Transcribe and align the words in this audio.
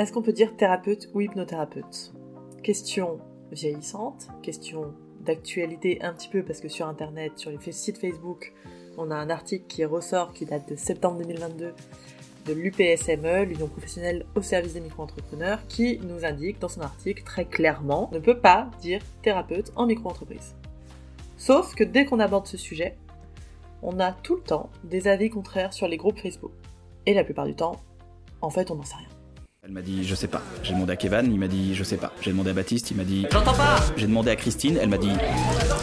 est-ce 0.00 0.12
qu'on 0.12 0.22
peut 0.22 0.32
dire 0.32 0.56
thérapeute 0.56 1.10
ou 1.12 1.20
hypnothérapeute? 1.20 2.12
Question 2.62 3.18
vieillissante, 3.52 4.28
question 4.42 4.94
d'actualité 5.20 6.00
un 6.00 6.14
petit 6.14 6.28
peu 6.28 6.42
parce 6.42 6.60
que 6.60 6.68
sur 6.68 6.86
internet, 6.86 7.32
sur 7.36 7.50
les 7.50 7.72
sites 7.72 7.98
Facebook, 7.98 8.54
on 8.96 9.10
a 9.10 9.14
un 9.14 9.28
article 9.28 9.66
qui 9.66 9.84
ressort 9.84 10.32
qui 10.32 10.46
date 10.46 10.70
de 10.70 10.76
septembre 10.76 11.18
2022 11.18 11.74
de 12.46 12.52
l'UPSME, 12.54 13.44
l'Union 13.44 13.68
professionnelle 13.68 14.24
au 14.34 14.40
service 14.40 14.72
des 14.72 14.80
micro-entrepreneurs, 14.80 15.60
qui 15.68 16.00
nous 16.02 16.24
indique 16.24 16.58
dans 16.58 16.70
son 16.70 16.80
article 16.80 17.22
très 17.22 17.44
clairement 17.44 18.08
ne 18.12 18.18
peut 18.18 18.38
pas 18.38 18.70
dire 18.80 19.02
thérapeute 19.20 19.70
en 19.76 19.84
micro-entreprise. 19.84 20.54
Sauf 21.36 21.74
que 21.74 21.84
dès 21.84 22.06
qu'on 22.06 22.20
aborde 22.20 22.46
ce 22.46 22.56
sujet, 22.56 22.96
on 23.82 24.00
a 24.00 24.12
tout 24.12 24.36
le 24.36 24.42
temps 24.42 24.70
des 24.84 25.08
avis 25.08 25.28
contraires 25.28 25.74
sur 25.74 25.88
les 25.88 25.98
groupes 25.98 26.18
Facebook. 26.18 26.52
Et 27.04 27.12
la 27.12 27.24
plupart 27.24 27.46
du 27.46 27.54
temps, 27.54 27.80
en 28.40 28.48
fait, 28.48 28.70
on 28.70 28.76
n'en 28.76 28.84
sait 28.84 28.96
rien. 28.96 29.19
Elle 29.62 29.72
m'a 29.72 29.82
dit 29.82 30.04
je 30.04 30.14
sais 30.14 30.26
pas. 30.26 30.40
J'ai 30.62 30.72
demandé 30.72 30.94
à 30.94 30.96
Kevin, 30.96 31.30
il 31.30 31.38
m'a 31.38 31.46
dit 31.46 31.74
je 31.74 31.84
sais 31.84 31.98
pas. 31.98 32.14
J'ai 32.22 32.30
demandé 32.30 32.48
à 32.48 32.54
Baptiste, 32.54 32.90
il 32.92 32.96
m'a 32.96 33.04
dit 33.04 33.26
j'entends 33.30 33.52
pas. 33.52 33.76
J'ai 33.94 34.06
demandé 34.06 34.30
à 34.30 34.36
Christine, 34.36 34.78
elle 34.80 34.88
m'a 34.88 34.96
dit 34.96 35.12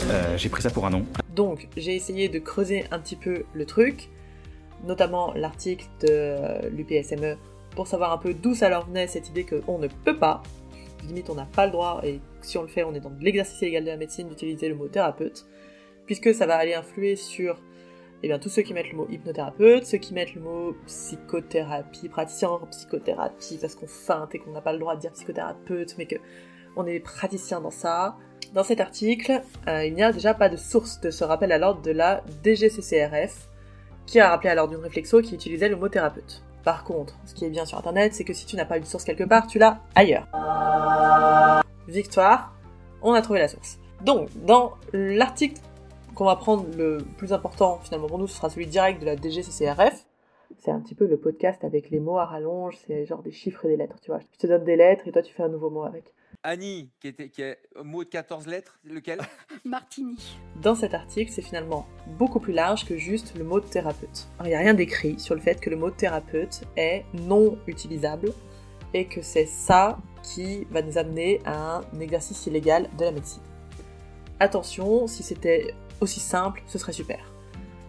euh, 0.10 0.36
j'ai 0.36 0.50
pris 0.50 0.64
ça 0.64 0.72
pour 0.72 0.88
un 0.88 0.90
nom. 0.90 1.06
Donc 1.36 1.68
j'ai 1.78 1.94
essayé 1.94 2.28
de 2.28 2.40
creuser 2.40 2.86
un 2.90 2.98
petit 2.98 3.16
peu 3.16 3.44
le 3.54 3.66
truc, 3.68 4.10
notamment 4.88 5.32
l'article 5.36 5.86
de 6.02 6.68
l'UPSME, 6.70 7.38
pour 7.76 7.86
savoir 7.86 8.14
un 8.14 8.18
peu 8.18 8.34
d'où 8.34 8.56
ça 8.56 8.68
leur 8.68 8.88
venait 8.88 9.06
cette 9.06 9.30
idée 9.30 9.46
qu'on 9.46 9.78
ne 9.78 9.88
peut 9.88 10.18
pas, 10.18 10.42
limite 11.08 11.30
on 11.30 11.36
n'a 11.36 11.46
pas 11.46 11.68
le 11.68 11.72
droit, 11.72 12.02
et 12.04 12.20
si 12.42 12.58
on 12.58 12.64
le 12.64 12.68
fait 12.68 12.84
on 12.84 12.96
est 12.96 13.00
dans 13.00 13.14
l'exercice 13.22 13.62
illégal 13.62 13.84
de 13.84 13.90
la 13.92 13.98
médecine 13.98 14.28
d'utiliser 14.28 14.70
le 14.70 14.76
mot 14.76 14.88
thérapeute, 14.88 15.46
puisque 16.08 16.34
ça 16.34 16.48
va 16.48 16.56
aller 16.56 16.74
influer 16.74 17.16
sur 17.16 17.62
eh 18.24 18.28
bien, 18.28 18.40
tous 18.40 18.50
ceux 18.50 18.64
qui 18.64 18.74
mettent 18.74 18.92
le 18.92 18.98
mot 18.98 19.08
hypnothérapeute, 19.10 19.86
ceux 19.86 20.00
qui 20.00 20.14
mettent 20.14 20.34
le 20.34 20.42
mot 20.42 20.76
psychothérapie, 20.88 22.10
praticien 22.10 22.50
en 22.50 22.66
psychothérapie, 22.66 23.60
parce 23.62 23.76
qu'on 23.76 23.88
feinte 23.88 24.34
et 24.34 24.40
qu'on 24.40 24.52
n'a 24.52 24.62
pas 24.62 24.74
le 24.74 24.80
droit 24.80 24.96
de 24.96 25.02
dire 25.02 25.12
psychothérapeute, 25.12 25.96
mais 25.98 26.08
que 26.08 26.16
on 26.76 26.86
est 26.86 27.00
praticien 27.00 27.62
dans 27.62 27.72
ça. 27.72 28.16
Dans 28.54 28.64
cet 28.64 28.80
article, 28.80 29.42
euh, 29.68 29.86
il 29.86 29.94
n'y 29.94 30.04
a 30.04 30.12
déjà 30.12 30.34
pas 30.34 30.50
de 30.50 30.58
source 30.58 31.00
de 31.02 31.12
ce 31.12 31.24
rappel 31.24 31.52
à 31.52 31.58
l'ordre 31.58 31.82
de 31.82 31.92
la 31.92 32.24
DGCCRF, 32.44 33.50
qui 34.06 34.20
a 34.20 34.30
rappelé 34.30 34.50
à 34.50 34.56
l'ordre 34.56 34.74
d'une 34.74 34.84
réflexo 34.84 35.22
qui 35.22 35.36
utilisait 35.36 35.70
le 35.70 35.76
mot 35.76 35.90
thérapeute. 35.90 36.44
Par 36.64 36.84
contre, 36.84 37.16
ce 37.26 37.34
qui 37.34 37.46
est 37.46 37.50
bien 37.50 37.66
sur 37.66 37.78
internet, 37.78 38.14
c'est 38.14 38.24
que 38.24 38.34
si 38.34 38.46
tu 38.46 38.56
n'as 38.56 38.66
pas 38.66 38.78
une 38.78 38.86
source 38.86 39.04
quelque 39.04 39.24
part, 39.24 39.48
tu 39.48 39.60
l'as 39.60 39.80
ailleurs. 39.96 40.28
Victoire, 41.88 42.54
on 43.02 43.14
a 43.14 43.22
trouvé 43.22 43.40
la 43.40 43.48
source. 43.48 43.80
Donc, 44.04 44.30
dans 44.46 44.74
l'article 44.94 45.62
qu'on 46.18 46.26
va 46.26 46.36
prendre 46.36 46.66
le 46.76 46.98
plus 47.16 47.32
important 47.32 47.80
finalement 47.84 48.08
pour 48.08 48.18
nous, 48.18 48.26
ce 48.26 48.36
sera 48.36 48.50
celui 48.50 48.66
direct 48.66 49.00
de 49.00 49.06
la 49.06 49.16
DGCCRF. 49.16 50.08
C'est 50.58 50.72
un 50.72 50.80
petit 50.80 50.96
peu 50.96 51.06
le 51.06 51.18
podcast 51.18 51.64
avec 51.64 51.92
les 51.92 52.00
mots 52.00 52.18
à 52.18 52.26
rallonge, 52.26 52.76
c'est 52.88 53.06
genre 53.06 53.22
des 53.22 53.32
chiffres 53.32 53.66
et 53.66 53.68
des 53.68 53.78
lettres, 53.78 54.00
tu 54.02 54.10
vois. 54.10 54.20
Je 54.20 54.40
te 54.40 54.48
donne 54.48 54.64
des 54.64 54.76
lettres 54.76 55.08
et 55.08 55.12
toi 55.12 55.22
tu 55.22 55.32
fais 55.32 55.44
un 55.44 55.50
nouveau 55.50 55.70
mot 55.70 55.84
avec. 55.84 56.16
Annie, 56.42 56.90
qui, 57.00 57.10
était, 57.10 57.30
qui 57.30 57.44
est 57.44 57.60
un 57.76 57.84
mot 57.84 58.04
de 58.04 58.10
14 58.10 58.48
lettres, 58.48 58.80
lequel? 58.84 59.20
Martini. 59.64 60.18
Dans 60.60 60.74
cet 60.74 60.96
article, 60.96 61.32
c'est 61.32 61.44
finalement 61.44 61.86
beaucoup 62.18 62.40
plus 62.40 62.54
large 62.54 62.86
que 62.86 62.98
juste 62.98 63.38
le 63.38 63.44
mot 63.44 63.60
de 63.60 63.68
thérapeute. 63.68 64.28
il 64.44 64.48
n'y 64.48 64.56
a 64.56 64.60
rien 64.60 64.74
d'écrit 64.74 65.20
sur 65.20 65.36
le 65.36 65.42
fait 65.42 65.60
que 65.60 65.70
le 65.70 65.76
mot 65.76 65.92
de 65.92 65.96
thérapeute 65.96 66.62
est 66.78 67.06
non 67.14 67.60
utilisable 67.68 68.34
et 68.96 69.06
que 69.06 69.22
c'est 69.22 69.46
ça 69.46 70.00
qui 70.24 70.66
va 70.72 70.82
nous 70.82 70.98
amener 70.98 71.42
à 71.46 71.78
un 71.78 72.00
exercice 72.00 72.48
illégal 72.48 72.90
de 72.98 73.06
la 73.06 73.12
médecine. 73.12 73.44
Attention, 74.40 75.06
si 75.06 75.22
c'était 75.22 75.76
aussi 76.02 76.20
simple, 76.20 76.62
ce 76.68 76.78
serait 76.78 76.94
super. 76.94 77.20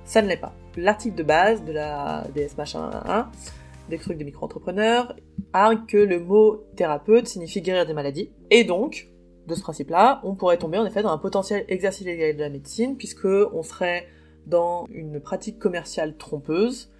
Ça 0.04 0.22
ne 0.22 0.28
l'est 0.28 0.36
pas. 0.36 0.52
L'article 0.76 1.16
de 1.16 1.22
base 1.22 1.64
de 1.64 1.72
la 1.72 2.24
DS 2.34 2.56
machin 2.56 2.90
1, 3.04 3.30
des 3.88 3.98
trucs 3.98 4.16
des 4.16 4.24
micro-entrepreneurs, 4.24 5.14
a 5.52 5.74
que 5.76 5.98
le 5.98 6.20
mot 6.20 6.64
thérapeute 6.76 7.26
signifie 7.26 7.62
guérir 7.62 7.86
des 7.86 7.94
maladies. 7.94 8.30
Et 8.50 8.64
donc, 8.64 9.08
de 9.46 9.54
ce 9.54 9.62
principe-là, 9.62 10.20
on 10.24 10.34
pourrait 10.34 10.58
tomber 10.58 10.78
en 10.78 10.86
effet 10.86 11.02
dans 11.02 11.12
un 11.12 11.18
potentiel 11.18 11.64
exercice 11.68 12.02
illégal 12.02 12.36
de 12.36 12.42
la 12.42 12.50
médecine, 12.50 12.96
puisque 12.96 13.26
on 13.26 13.62
serait 13.62 14.08
dans 14.46 14.86
une 14.90 15.20
pratique 15.20 15.58
commerciale 15.58 16.16
trompeuse. 16.16 16.90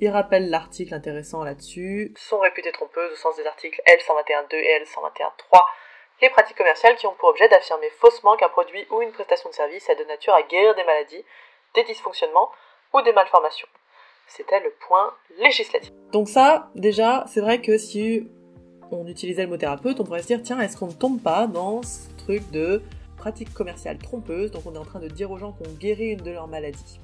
Il 0.00 0.08
rappelle 0.10 0.48
l'article 0.50 0.94
intéressant 0.94 1.42
là-dessus. 1.42 2.14
Sont 2.16 2.38
réputées 2.38 2.72
trompeuses 2.72 3.12
au 3.12 3.16
sens 3.16 3.36
des 3.36 3.46
articles 3.46 3.80
L121.2 3.86 4.54
et 4.54 4.84
L121.3 4.84 5.60
les 6.20 6.30
pratiques 6.30 6.56
commerciales 6.56 6.96
qui 6.96 7.06
ont 7.06 7.14
pour 7.14 7.28
objet 7.28 7.48
d'affirmer 7.48 7.90
faussement 7.90 8.36
qu'un 8.36 8.48
produit 8.48 8.86
ou 8.90 9.02
une 9.02 9.12
prestation 9.12 9.50
de 9.50 9.54
service 9.54 9.88
est 9.88 9.96
de 9.96 10.04
nature 10.04 10.34
à 10.34 10.42
guérir 10.42 10.74
des 10.74 10.84
maladies, 10.84 11.24
des 11.74 11.84
dysfonctionnements 11.84 12.50
ou 12.92 13.02
des 13.02 13.12
malformations. 13.12 13.68
C'était 14.26 14.60
le 14.60 14.72
point 14.86 15.14
législatif. 15.38 15.92
Donc 16.12 16.28
ça, 16.28 16.70
déjà, 16.74 17.24
c'est 17.28 17.40
vrai 17.40 17.60
que 17.60 17.78
si 17.78 18.28
on 18.90 19.06
utilisait 19.06 19.42
le 19.42 19.48
mot 19.48 19.56
thérapeute, 19.56 20.00
on 20.00 20.04
pourrait 20.04 20.22
se 20.22 20.26
dire, 20.26 20.42
tiens, 20.42 20.60
est-ce 20.60 20.76
qu'on 20.76 20.88
ne 20.88 20.92
tombe 20.92 21.22
pas 21.22 21.46
dans 21.46 21.82
ce 21.82 22.10
truc 22.18 22.50
de 22.50 22.82
pratique 23.16 23.52
commerciale 23.52 23.98
trompeuse, 23.98 24.50
donc 24.50 24.62
on 24.66 24.74
est 24.74 24.78
en 24.78 24.84
train 24.84 25.00
de 25.00 25.08
dire 25.08 25.30
aux 25.30 25.38
gens 25.38 25.52
qu'on 25.52 25.70
guérit 25.72 26.10
une 26.10 26.20
de 26.20 26.30
leurs 26.30 26.46
maladies. 26.46 27.00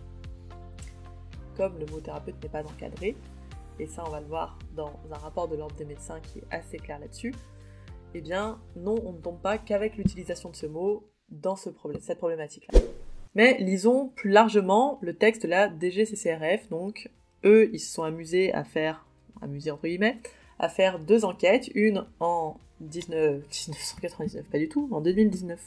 Comme 1.56 1.78
le 1.78 1.86
mot 1.86 2.00
thérapeute 2.00 2.36
n'est 2.42 2.48
pas 2.48 2.62
encadré, 2.62 3.16
et 3.78 3.86
ça 3.86 4.04
on 4.06 4.10
va 4.10 4.20
le 4.20 4.26
voir 4.26 4.56
dans 4.74 4.92
un 5.10 5.18
rapport 5.18 5.48
de 5.48 5.56
l'ordre 5.56 5.74
des 5.74 5.84
médecins 5.84 6.20
qui 6.20 6.38
est 6.38 6.54
assez 6.54 6.78
clair 6.78 6.98
là-dessus, 7.00 7.34
eh 8.14 8.20
bien 8.20 8.58
non, 8.76 8.96
on 9.04 9.12
ne 9.12 9.18
tombe 9.18 9.40
pas 9.40 9.58
qu'avec 9.58 9.96
l'utilisation 9.96 10.50
de 10.50 10.56
ce 10.56 10.66
mot 10.66 11.04
dans 11.30 11.56
ce 11.56 11.70
cette 12.00 12.18
problématique-là. 12.18 12.80
Mais 13.34 13.56
lisons 13.58 14.08
plus 14.14 14.30
largement 14.30 14.98
le 15.02 15.14
texte 15.14 15.42
de 15.42 15.48
la 15.48 15.68
DGCCRF, 15.68 16.68
donc 16.68 17.10
eux, 17.44 17.68
ils 17.72 17.80
se 17.80 17.92
sont 17.92 18.04
amusés 18.04 18.52
à 18.54 18.64
faire, 18.64 19.06
amusés 19.42 19.70
entre 19.70 19.86
guillemets, 19.86 20.18
à 20.58 20.68
faire 20.68 20.98
deux 20.98 21.24
enquêtes, 21.24 21.68
une 21.74 22.06
en 22.20 22.56
19, 22.80 23.42
1999, 23.42 24.44
pas 24.46 24.58
du 24.58 24.68
tout, 24.68 24.88
en 24.92 25.00
2019. 25.00 25.60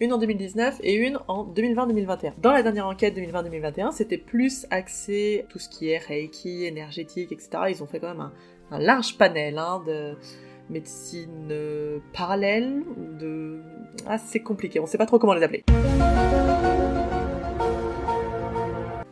Une 0.00 0.12
en 0.12 0.18
2019 0.18 0.78
et 0.84 0.94
une 0.94 1.18
en 1.26 1.44
2020-2021. 1.44 2.34
Dans 2.38 2.52
la 2.52 2.62
dernière 2.62 2.86
enquête 2.86 3.16
2020-2021, 3.16 3.90
c'était 3.90 4.16
plus 4.16 4.64
axé 4.70 5.44
tout 5.48 5.58
ce 5.58 5.68
qui 5.68 5.88
est 5.88 5.98
Reiki, 5.98 6.66
énergétique, 6.66 7.32
etc. 7.32 7.50
Ils 7.70 7.82
ont 7.82 7.86
fait 7.86 7.98
quand 7.98 8.10
même 8.10 8.20
un, 8.20 8.32
un 8.70 8.78
large 8.78 9.18
panel 9.18 9.58
hein, 9.58 9.82
de, 9.84 10.14
médecine 10.70 11.48
euh, 11.50 11.98
parallèle 12.12 12.82
de... 13.18 13.60
Ah, 14.06 14.18
c'est 14.18 14.40
compliqué, 14.40 14.80
on 14.80 14.86
sait 14.86 14.98
pas 14.98 15.06
trop 15.06 15.18
comment 15.18 15.34
les 15.34 15.42
appeler. 15.42 15.64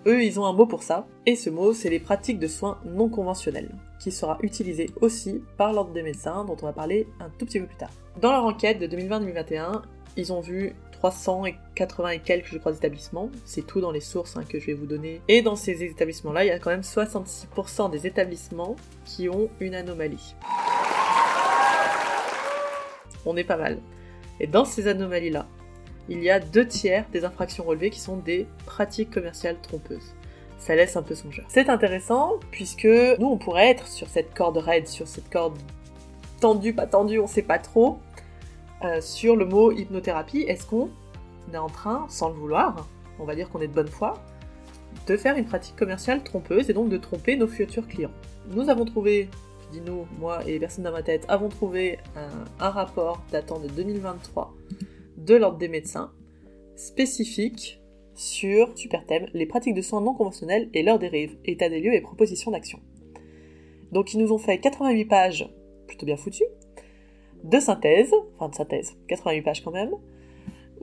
Eux, 0.07 0.23
ils 0.23 0.39
ont 0.39 0.47
un 0.47 0.53
mot 0.53 0.67
pour 0.67 0.85
ça, 0.85 1.09
et 1.27 1.35
ce 1.35 1.51
mot, 1.51 1.73
c'est 1.73 1.91
les 1.91 1.99
pratiques 1.99 2.39
de 2.39 2.47
soins 2.47 2.79
non 2.85 3.09
conventionnels, 3.09 3.75
qui 3.99 4.13
sera 4.13 4.39
utilisé 4.41 4.89
aussi 5.01 5.43
par 5.57 5.73
l'ordre 5.73 5.93
des 5.93 6.05
médecins, 6.05 6.45
dont 6.45 6.57
on 6.63 6.67
va 6.67 6.73
parler 6.73 7.09
un 7.19 7.29
tout 7.29 7.45
petit 7.45 7.59
peu 7.59 7.67
plus 7.67 7.77
tard. 7.77 7.91
Dans 8.21 8.31
leur 8.31 8.45
enquête 8.45 8.79
de 8.79 8.87
2020-2021, 8.87 9.83
ils 10.17 10.33
ont 10.33 10.41
vu 10.41 10.75
380 10.93 12.09
et 12.11 12.19
quelques, 12.21 12.47
je 12.47 12.59
crois, 12.59 12.73
établissements. 12.73 13.31
C'est 13.45 13.67
tout 13.67 13.81
dans 13.81 13.91
les 13.91 14.01
sources 14.01 14.37
hein, 14.37 14.45
que 14.49 14.59
je 14.59 14.67
vais 14.67 14.75
vous 14.75 14.87
donner. 14.87 15.21
Et 15.29 15.43
dans 15.43 15.57
ces 15.57 15.83
établissements-là, 15.83 16.45
il 16.45 16.49
y 16.49 16.51
a 16.51 16.59
quand 16.59 16.71
même 16.71 16.81
66% 16.81 17.91
des 17.91 18.07
établissements 18.07 18.77
qui 19.05 19.29
ont 19.29 19.49
une 19.61 19.75
anomalie 19.75 20.35
on 23.27 23.37
est 23.37 23.45
pas 23.45 23.57
mal. 23.57 23.79
Et 24.41 24.47
dans 24.47 24.65
ces 24.65 24.89
anomalies-là, 24.89 25.47
il 26.09 26.23
y 26.23 26.31
a 26.31 26.39
deux 26.41 26.67
tiers 26.67 27.05
des 27.13 27.25
infractions 27.25 27.65
relevées 27.65 27.91
qui 27.91 28.01
sont 28.01 28.17
des 28.17 28.47
pratiques 28.65 29.11
commerciales 29.11 29.61
trompeuses. 29.61 30.15
Ça 30.59 30.75
laisse 30.75 30.97
un 30.97 31.03
peu 31.03 31.15
songeur. 31.15 31.45
C'est 31.49 31.69
intéressant 31.69 32.35
puisque 32.51 32.87
nous 32.87 33.27
on 33.27 33.37
pourrait 33.37 33.69
être 33.69 33.89
sur 33.89 34.09
cette 34.09 34.35
corde 34.35 34.57
raide, 34.57 34.87
sur 34.87 35.07
cette 35.07 35.29
corde 35.31 35.59
tendue, 36.41 36.73
pas 36.73 36.87
tendue, 36.87 37.19
on 37.19 37.27
sait 37.27 37.43
pas 37.43 37.59
trop, 37.59 37.99
euh, 38.85 39.01
sur 39.01 39.37
le 39.37 39.45
mot 39.45 39.73
hypnothérapie. 39.73 40.43
Est-ce 40.43 40.67
qu'on 40.67 40.91
est 41.53 41.59
en 41.59 41.69
train, 41.69 42.07
sans 42.09 42.29
le 42.29 42.35
vouloir, 42.35 42.87
on 43.19 43.25
va 43.25 43.35
dire 43.35 43.51
qu'on 43.51 43.61
est 43.61 43.69
de 43.69 43.73
bonne 43.73 43.89
foi, 43.89 44.15
de 45.07 45.17
faire 45.17 45.37
une 45.37 45.45
pratique 45.45 45.77
commerciale 45.77 46.23
trompeuse 46.23 46.71
et 46.71 46.73
donc 46.73 46.89
de 46.89 46.97
tromper 46.97 47.37
nos 47.37 47.47
futurs 47.47 47.87
clients? 47.87 48.13
Nous 48.51 48.69
avons 48.71 48.85
trouvé 48.85 49.29
Dino, 49.73 50.07
moi 50.19 50.47
et 50.47 50.59
personne 50.59 50.85
dans 50.85 50.93
ma 50.93 51.03
tête 51.03 51.25
avons 51.29 51.49
trouvé 51.49 51.99
un, 52.61 52.71
rapport 52.71 53.23
datant 53.31 53.59
de 53.59 53.69
2023 53.69 54.55
de 55.19 55.35
l'Ordre 55.35 55.59
des 55.59 55.69
médecins 55.69 56.13
spécifique 56.77 57.81
sur 58.15 58.77
super 58.77 59.05
thème 59.07 59.27
les 59.35 59.47
pratiques 59.47 59.75
de 59.75 59.83
soins 59.83 60.01
non 60.01 60.15
conventionnels 60.15 60.69
et 60.75 60.83
leurs 60.83 60.99
dérives, 60.99 61.37
état 61.45 61.69
des 61.69 61.81
lieux 61.81 61.95
et 61.95 62.01
propositions 62.01 62.51
d'action. 62.51 62.81
Donc 63.93 64.15
ils 64.15 64.19
nous 64.19 64.33
ont 64.33 64.39
fait 64.39 64.59
88 64.59 65.05
pages 65.05 65.49
plutôt 65.87 66.07
bien 66.07 66.17
foutues 66.17 66.45
de 67.45 67.61
synthèse, 67.61 68.13
enfin 68.37 68.49
de 68.49 68.55
synthèse, 68.55 68.97
88 69.09 69.43
pages 69.43 69.65
quand 69.65 69.71
même, 69.71 69.93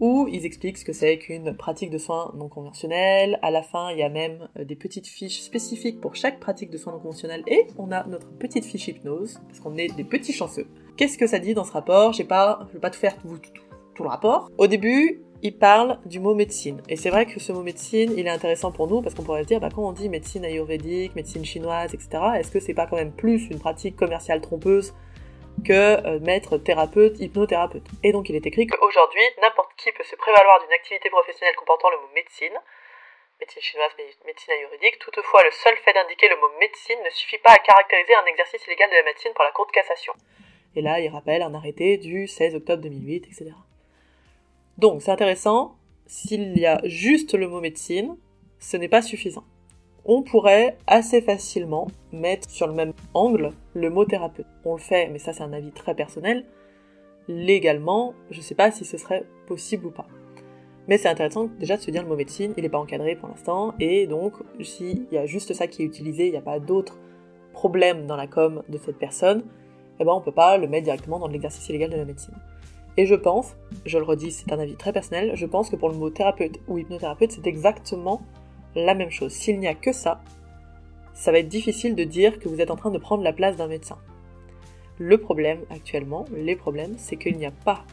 où 0.04 0.28
ils 0.30 0.46
expliquent 0.46 0.78
ce 0.78 0.84
que 0.84 0.92
c'est 0.92 1.18
qu'une 1.18 1.56
pratique 1.56 1.90
de 1.90 1.98
soins 1.98 2.34
non 2.36 2.50
conventionnels. 2.50 3.40
À 3.42 3.52
la 3.52 3.64
fin, 3.64 3.90
il 3.90 4.00
y 4.00 4.04
a 4.04 4.10
même 4.10 4.50
euh, 4.60 4.66
des 4.66 4.76
petites 4.76 5.08
fiches 5.08 5.40
spécifiques 5.40 6.02
pour 6.02 6.14
chaque 6.14 6.42
pratique 6.42 6.70
de 6.70 6.78
soins 6.78 6.92
non 6.92 7.00
conventionnels 7.00 7.42
et 7.48 7.68
on 7.78 7.90
a 7.90 8.06
notre 8.08 8.30
petite 8.34 8.66
fiche 8.66 8.90
hypnose 8.90 9.40
parce 9.48 9.62
qu'on 9.62 9.78
est 9.78 9.96
des 9.96 10.04
petits 10.04 10.34
chanceux. 10.34 10.68
Qu'est-ce 10.98 11.18
que 11.18 11.26
ça 11.26 11.40
dit 11.40 11.54
dans 11.54 11.64
ce 11.64 11.72
rapport? 11.72 12.12
Je 12.12 12.18
vais 12.18 12.28
pas 12.28 12.68
tout 12.68 13.00
faire 13.00 13.16
tout, 13.16 14.04
le 14.04 14.10
rapport. 14.10 14.50
Au 14.58 14.68
début, 14.68 15.22
il 15.42 15.58
parle 15.58 15.98
du 16.06 16.20
mot 16.20 16.36
médecine. 16.36 16.82
Et 16.90 16.98
c'est 16.98 17.10
vrai 17.10 17.26
que 17.26 17.40
ce 17.40 17.54
mot 17.54 17.64
médecine, 17.64 18.12
il 18.18 18.28
est 18.28 18.30
intéressant 18.30 18.74
pour 18.74 18.90
nous 18.90 19.02
parce 19.02 19.16
qu'on 19.16 19.24
pourrait 19.24 19.44
se 19.44 19.48
dire, 19.48 19.62
bah, 19.62 19.70
quand 19.74 19.88
on 19.88 19.94
dit 19.94 20.10
médecine 20.10 20.44
ayurvédique, 20.44 21.16
médecine 21.16 21.46
chinoise, 21.46 21.94
etc., 21.94 22.10
est-ce 22.40 22.52
que 22.52 22.60
c'est 22.60 22.74
pas 22.74 22.88
quand 22.88 22.98
même 22.98 23.14
plus 23.14 23.50
une 23.50 23.60
pratique 23.60 23.96
commerciale 23.96 24.42
trompeuse 24.42 24.94
que 25.63 26.06
euh, 26.06 26.19
mettre 26.19 26.57
thérapeute, 26.57 27.19
hypnothérapeute. 27.19 27.86
Et 28.04 28.12
donc 28.12 28.30
il 28.30 28.36
est 28.36 28.45
écrit 28.45 28.68
qu'aujourd'hui, 28.68 29.24
n'importe 29.42 29.71
qui 29.77 29.92
peut 29.92 30.04
se 30.04 30.15
prévaloir 30.15 30.62
d'une 30.62 30.74
activité 30.74 31.10
professionnelle 31.10 31.56
comportant 31.56 31.89
le 31.89 31.98
mot 31.98 32.10
médecine, 32.13 32.54
médecine 33.39 33.62
chinoise, 33.62 33.92
médecine 34.25 34.54
juridique. 34.60 35.00
Toutefois, 35.00 35.44
le 35.44 35.51
seul 35.51 35.75
fait 35.77 35.94
d'indiquer 35.94 36.30
le 36.30 36.36
mot 36.38 36.50
médecine 36.60 36.98
ne 37.04 37.10
suffit 37.10 37.39
pas 37.39 37.51
à 37.51 37.60
caractériser 37.60 38.15
un 38.15 38.25
exercice 38.25 38.65
illégal 38.68 38.89
de 38.89 38.95
la 38.95 39.04
médecine 39.04 39.31
pour 39.33 39.44
la 39.44 39.51
Cour 39.51 39.68
de 39.68 39.71
cassation. 39.71 40.13
Et 40.75 40.81
là, 40.81 41.00
il 41.00 41.10
rappelle 41.10 41.42
un 41.42 41.54
arrêté 41.54 41.98
du 41.98 42.27
16 42.27 42.56
octobre 42.56 42.81
2008, 42.81 43.27
etc. 43.27 43.51
Donc, 44.77 45.01
c'est 45.01 45.12
intéressant, 45.12 45.75
s'il 46.07 46.57
y 46.57 46.65
a 46.65 46.80
juste 46.83 47.33
le 47.33 47.48
mot 47.48 47.62
médecine, 47.62 48.18
ce 48.60 48.77
n'est 48.77 48.88
pas 48.88 49.01
suffisant. 49.01 49.44
On 50.06 50.22
pourrait 50.22 50.78
assez 50.86 51.22
facilement 51.22 51.88
mettre 52.12 52.50
sur 52.50 52.68
le 52.68 52.74
même 52.74 52.92
angle 53.14 53.52
le 53.74 53.90
mot 53.90 54.04
thérapeute. 54.04 54.46
On 54.66 54.74
le 54.74 54.82
fait, 54.82 55.08
mais 55.08 55.20
ça 55.20 55.32
c'est 55.32 55.44
un 55.44 55.54
avis 55.54 55.72
très 55.72 55.96
personnel. 55.96 56.44
Légalement, 57.30 58.14
je 58.30 58.40
ne 58.40 58.44
sais 58.44 58.56
pas 58.56 58.70
si 58.70 58.84
ce 58.84 58.98
serait 58.98 59.24
possible 59.48 59.86
ou 59.86 59.92
pas. 59.92 60.08
Mais 60.90 60.98
c'est 60.98 61.08
intéressant 61.08 61.48
déjà 61.58 61.78
de 61.78 61.82
se 61.82 61.90
dire 61.90 62.04
le 62.04 62.10
mot 62.10 62.18
médecine, 62.18 62.54
il 62.58 62.64
n'est 62.64 62.70
pas 62.70 62.80
encadré 62.80 63.16
pour 63.16 63.30
l'instant, 63.30 63.74
et 63.80 64.06
donc 64.06 64.34
s'il 64.62 65.06
y 65.12 65.18
a 65.18 65.26
juste 65.26 65.54
ça 65.54 65.68
qui 65.68 65.84
est 65.84 65.86
utilisé, 65.86 66.26
il 66.26 66.32
n'y 66.32 66.38
a 66.38 66.42
pas 66.42 66.60
d'autres 66.60 66.98
problèmes 67.54 68.06
dans 68.06 68.18
la 68.18 68.28
com 68.28 68.62
de 68.68 68.78
cette 68.78 68.98
personne, 68.98 69.46
eh 70.02 70.04
ben 70.04 70.12
on 70.12 70.20
peut 70.20 70.34
pas 70.34 70.58
le 70.58 70.68
mettre 70.68 70.84
directement 70.84 71.20
dans 71.20 71.30
l'exercice 71.30 71.70
illégal 71.70 71.90
de 71.90 71.96
la 71.96 72.04
médecine. 72.04 72.34
Et 72.98 73.06
je 73.06 73.16
pense, 73.16 73.56
je 73.86 73.98
le 73.98 74.04
redis, 74.04 74.32
c'est 74.32 74.52
un 74.52 74.60
avis 74.60 74.76
très 74.76 74.92
personnel, 74.92 75.32
je 75.36 75.46
pense 75.46 75.70
que 75.70 75.78
pour 75.78 75.88
le 75.88 75.96
mot 75.96 76.10
thérapeute 76.10 76.60
ou 76.68 76.78
hypnothérapeute, 76.78 77.32
c'est 77.32 77.48
exactement 77.48 78.22
la 78.75 78.94
même 78.94 79.12
chose. 79.12 79.31
S'il 79.31 79.60
n'y 79.60 79.68
a 79.68 79.74
que 79.74 79.92
ça, 79.92 80.22
ça 81.14 81.31
va 81.31 81.40
être 81.40 81.48
difficile 81.48 81.96
de 81.96 82.04
dire 82.04 82.40
que 82.40 82.50
vous 82.50 82.62
êtes 82.62 82.72
en 82.72 82.75
train 82.75 82.92
de 82.92 82.98
prendre 82.98 83.24
la 83.24 83.34
place 83.34 83.56
d'un 83.56 83.68
médecin. 83.68 83.98
Le 85.00 85.18
problème 85.18 85.60
actuellement, 85.70 86.25
les 86.36 86.56
problèmes, 86.56 86.96
c'est 86.98 87.18
qu'il 87.18 87.38
n'y 87.38 87.46
a 87.46 87.52
pas 87.52 87.84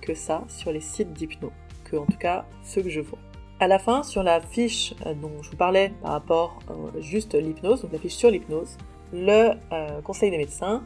que 0.00 0.14
ça 0.14 0.44
sur 0.48 0.72
les 0.72 0.80
sites 0.80 1.12
d'hypno, 1.12 1.52
que 1.84 1.96
en 1.96 2.06
tout 2.06 2.18
cas 2.18 2.44
ceux 2.62 2.82
que 2.82 2.90
je 2.90 3.00
vois. 3.00 3.18
À 3.58 3.68
la 3.68 3.78
fin, 3.78 4.02
sur 4.02 4.22
la 4.22 4.40
fiche 4.40 4.94
euh, 5.06 5.14
dont 5.14 5.42
je 5.42 5.50
vous 5.50 5.56
parlais 5.56 5.92
par 6.02 6.12
rapport 6.12 6.58
à 6.68 7.00
juste 7.00 7.34
l'hypnose, 7.34 7.82
donc 7.82 7.92
la 7.92 7.98
fiche 7.98 8.14
sur 8.14 8.30
l'hypnose, 8.30 8.76
le 9.12 9.52
euh, 9.72 10.00
conseil 10.02 10.30
des 10.30 10.38
médecins 10.38 10.82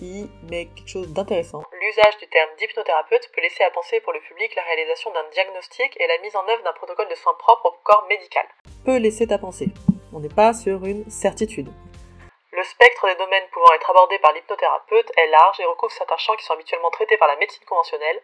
il 0.00 0.28
met 0.50 0.68
quelque 0.74 0.88
chose 0.88 1.12
d'intéressant. 1.12 1.62
L'usage 1.88 2.18
du 2.18 2.28
terme 2.28 2.50
d'hypnothérapeute 2.58 3.30
peut 3.34 3.40
laisser 3.40 3.64
à 3.64 3.70
penser 3.70 3.98
pour 4.00 4.12
le 4.12 4.20
public 4.20 4.54
la 4.54 4.62
réalisation 4.62 5.10
d'un 5.10 5.24
diagnostic 5.32 5.96
et 5.98 6.06
la 6.06 6.18
mise 6.18 6.36
en 6.36 6.46
œuvre 6.46 6.62
d'un 6.62 6.74
protocole 6.74 7.08
de 7.08 7.14
soins 7.14 7.32
propre 7.38 7.64
au 7.64 7.74
corps 7.82 8.04
médical. 8.10 8.44
Peut 8.84 8.98
laisser 8.98 9.32
à 9.32 9.38
penser. 9.38 9.68
On 10.12 10.20
n'est 10.20 10.28
pas 10.28 10.52
sur 10.52 10.84
une 10.84 11.08
certitude. 11.08 11.72
Le 12.52 12.62
spectre 12.62 13.06
des 13.06 13.14
domaines 13.14 13.48
pouvant 13.52 13.72
être 13.74 13.88
abordés 13.88 14.18
par 14.18 14.34
l'hypnothérapeute 14.34 15.10
est 15.16 15.30
large 15.30 15.60
et 15.60 15.64
recouvre 15.64 15.90
certains 15.92 16.18
champs 16.18 16.36
qui 16.36 16.44
sont 16.44 16.52
habituellement 16.52 16.90
traités 16.90 17.16
par 17.16 17.26
la 17.26 17.36
médecine 17.36 17.64
conventionnelle, 17.64 18.20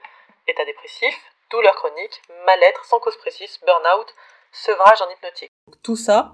état 0.46 0.66
dépressif, 0.66 1.16
douleur 1.50 1.74
chronique, 1.74 2.20
mal-être 2.44 2.84
sans 2.84 3.00
cause 3.00 3.16
précise, 3.16 3.58
burn-out, 3.64 4.14
sevrage 4.52 5.00
en 5.00 5.08
hypnotique. 5.08 5.52
Tout 5.82 5.96
ça 5.96 6.32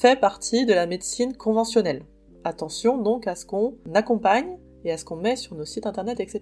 fait 0.00 0.18
partie 0.18 0.64
de 0.64 0.72
la 0.72 0.86
médecine 0.86 1.36
conventionnelle. 1.36 2.00
Attention 2.46 2.96
donc 2.96 3.26
à 3.26 3.34
ce 3.34 3.44
qu'on 3.44 3.74
accompagne 3.94 4.58
et 4.84 4.92
à 4.92 4.98
ce 4.98 5.04
qu'on 5.04 5.16
met 5.16 5.36
sur 5.36 5.54
nos 5.54 5.64
sites 5.64 5.86
internet, 5.86 6.20
etc. 6.20 6.40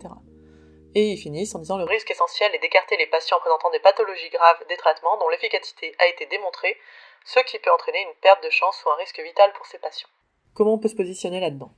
Et 0.95 1.13
ils 1.13 1.19
finissent 1.19 1.55
en 1.55 1.59
disant 1.59 1.77
le 1.77 1.85
risque 1.85 2.11
essentiel 2.11 2.55
est 2.55 2.59
d'écarter 2.61 2.97
les 2.97 3.07
patients 3.07 3.39
présentant 3.41 3.71
des 3.71 3.81
pathologies 3.81 4.31
graves 4.31 4.65
des 4.69 4.77
traitements 4.77 5.19
dont 5.19 5.29
l'efficacité 5.29 5.95
a 5.99 6.07
été 6.07 6.27
démontrée, 6.27 6.77
ce 7.25 7.41
qui 7.41 7.59
peut 7.59 7.71
entraîner 7.73 8.01
une 8.03 8.15
perte 8.23 8.43
de 8.43 8.51
chance 8.51 8.83
ou 8.85 8.91
un 8.91 8.97
risque 8.97 9.21
vital 9.21 9.53
pour 9.55 9.67
ces 9.67 9.79
patients. 9.79 10.09
Comment 10.55 10.75
on 10.75 10.79
peut 10.79 10.89
se 10.89 10.97
positionner 10.97 11.41
là-dedans? 11.41 11.73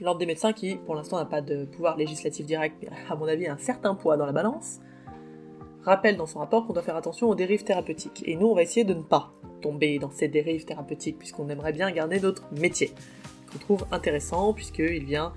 L'ordre 0.00 0.18
des 0.18 0.26
médecins, 0.26 0.52
qui 0.52 0.76
pour 0.76 0.94
l'instant 0.94 1.16
n'a 1.16 1.24
pas 1.24 1.40
de 1.40 1.64
pouvoir 1.64 1.96
législatif 1.96 2.44
direct, 2.44 2.76
mais 2.82 2.88
à 3.08 3.14
mon 3.14 3.26
avis 3.26 3.46
a 3.46 3.52
un 3.52 3.58
certain 3.58 3.94
poids 3.94 4.16
dans 4.16 4.26
la 4.26 4.32
balance, 4.32 4.80
rappelle 5.84 6.16
dans 6.16 6.26
son 6.26 6.40
rapport 6.40 6.66
qu'on 6.66 6.72
doit 6.72 6.82
faire 6.82 6.96
attention 6.96 7.28
aux 7.28 7.34
dérives 7.34 7.64
thérapeutiques. 7.64 8.22
Et 8.26 8.36
nous, 8.36 8.48
on 8.48 8.54
va 8.54 8.62
essayer 8.62 8.84
de 8.84 8.94
ne 8.94 9.02
pas 9.02 9.30
tomber 9.62 9.98
dans 9.98 10.10
ces 10.10 10.28
dérives 10.28 10.64
thérapeutiques, 10.64 11.18
puisqu'on 11.18 11.48
aimerait 11.48 11.72
bien 11.72 11.90
garder 11.90 12.20
notre 12.20 12.42
métier, 12.52 12.92
trouve 13.56 13.86
intéressant, 13.90 14.52
puisqu'il 14.52 15.04
vient 15.04 15.32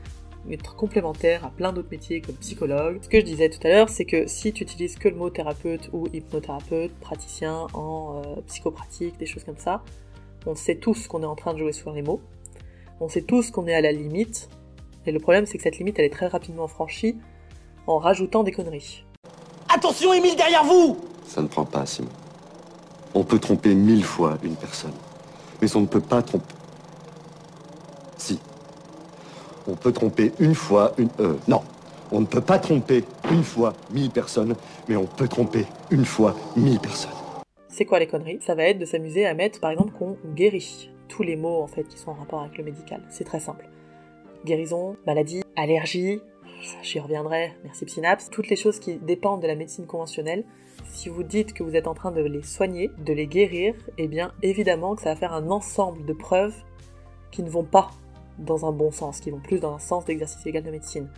être 0.49 0.75
complémentaire 0.75 1.45
à 1.45 1.49
plein 1.49 1.73
d'autres 1.73 1.89
métiers 1.91 2.21
comme 2.21 2.35
psychologue. 2.35 2.99
Ce 3.01 3.09
que 3.09 3.19
je 3.19 3.25
disais 3.25 3.49
tout 3.49 3.59
à 3.65 3.69
l'heure, 3.69 3.89
c'est 3.89 4.05
que 4.05 4.27
si 4.27 4.53
tu 4.53 4.63
utilises 4.63 4.95
que 4.95 5.09
le 5.09 5.15
mot 5.15 5.29
thérapeute 5.29 5.89
ou 5.93 6.07
hypnothérapeute, 6.13 6.91
praticien 6.99 7.67
en 7.73 8.21
euh, 8.25 8.41
psychopratique, 8.47 9.17
des 9.17 9.25
choses 9.25 9.43
comme 9.43 9.57
ça, 9.57 9.83
on 10.45 10.55
sait 10.55 10.75
tous 10.75 11.07
qu'on 11.07 11.21
est 11.21 11.27
en 11.27 11.35
train 11.35 11.53
de 11.53 11.59
jouer 11.59 11.73
sur 11.73 11.91
les 11.91 12.01
mots, 12.01 12.21
on 12.99 13.09
sait 13.09 13.21
tous 13.21 13.51
qu'on 13.51 13.67
est 13.67 13.73
à 13.73 13.81
la 13.81 13.91
limite, 13.91 14.49
et 15.05 15.11
le 15.11 15.19
problème 15.19 15.45
c'est 15.45 15.57
que 15.57 15.63
cette 15.63 15.77
limite 15.77 15.99
elle 15.99 16.05
est 16.05 16.09
très 16.09 16.27
rapidement 16.27 16.67
franchie 16.67 17.17
en 17.87 17.97
rajoutant 17.97 18.43
des 18.43 18.51
conneries. 18.51 19.03
Attention, 19.73 20.13
Émile, 20.13 20.35
derrière 20.35 20.63
vous 20.63 20.97
Ça 21.25 21.41
ne 21.41 21.47
prend 21.47 21.65
pas, 21.65 21.85
Simon. 21.85 22.09
On 23.13 23.23
peut 23.23 23.39
tromper 23.39 23.73
mille 23.75 24.03
fois 24.03 24.37
une 24.43 24.55
personne, 24.55 24.93
mais 25.61 25.75
on 25.75 25.81
ne 25.81 25.85
peut 25.85 26.01
pas 26.01 26.21
tromper. 26.21 26.53
Si. 28.17 28.39
On 29.67 29.75
peut 29.75 29.91
tromper 29.91 30.31
une 30.39 30.55
fois 30.55 30.93
une. 30.97 31.09
Euh, 31.19 31.35
non. 31.47 31.61
On 32.11 32.21
ne 32.21 32.25
peut 32.25 32.41
pas 32.41 32.57
tromper 32.57 33.03
une 33.31 33.43
fois 33.43 33.73
mille 33.91 34.09
personnes, 34.09 34.55
mais 34.87 34.95
on 34.95 35.05
peut 35.05 35.27
tromper 35.27 35.65
une 35.91 36.05
fois 36.05 36.35
mille 36.55 36.79
personnes. 36.79 37.11
C'est 37.67 37.85
quoi 37.85 37.99
les 37.99 38.07
conneries? 38.07 38.39
Ça 38.41 38.55
va 38.55 38.63
être 38.63 38.79
de 38.79 38.85
s'amuser 38.85 39.27
à 39.27 39.35
mettre, 39.35 39.59
par 39.59 39.69
exemple, 39.69 39.93
qu'on 39.97 40.17
guérit. 40.33 40.89
Tous 41.07 41.21
les 41.21 41.35
mots, 41.35 41.61
en 41.61 41.67
fait, 41.67 41.83
qui 41.83 41.97
sont 41.97 42.11
en 42.11 42.15
rapport 42.15 42.41
avec 42.41 42.57
le 42.57 42.63
médical. 42.63 43.01
C'est 43.09 43.25
très 43.25 43.39
simple. 43.39 43.69
Guérison, 44.43 44.95
maladie, 45.05 45.43
allergie, 45.55 46.19
j'y 46.81 46.99
reviendrai, 46.99 47.53
merci 47.63 47.87
Synapse, 47.87 48.29
toutes 48.29 48.49
les 48.49 48.55
choses 48.55 48.79
qui 48.79 48.95
dépendent 48.95 49.41
de 49.41 49.47
la 49.47 49.55
médecine 49.55 49.85
conventionnelle, 49.85 50.43
si 50.85 51.09
vous 51.09 51.23
dites 51.23 51.53
que 51.53 51.63
vous 51.63 51.75
êtes 51.75 51.87
en 51.87 51.93
train 51.93 52.11
de 52.11 52.21
les 52.21 52.43
soigner, 52.43 52.89
de 52.97 53.13
les 53.13 53.27
guérir, 53.27 53.75
eh 53.97 54.07
bien 54.07 54.31
évidemment 54.41 54.95
que 54.95 55.01
ça 55.01 55.09
va 55.09 55.15
faire 55.15 55.33
un 55.33 55.49
ensemble 55.49 56.05
de 56.05 56.13
preuves 56.13 56.55
qui 57.31 57.43
ne 57.43 57.49
vont 57.49 57.63
pas 57.63 57.91
dans 58.39 58.65
un 58.65 58.71
bon 58.71 58.91
sens, 58.91 59.19
qui 59.19 59.31
vont 59.31 59.39
plus 59.39 59.59
dans 59.59 59.75
un 59.75 59.79
sens 59.79 60.05
d'exercice 60.05 60.45
égal 60.45 60.63
de 60.63 60.71
médecine. 60.71 61.09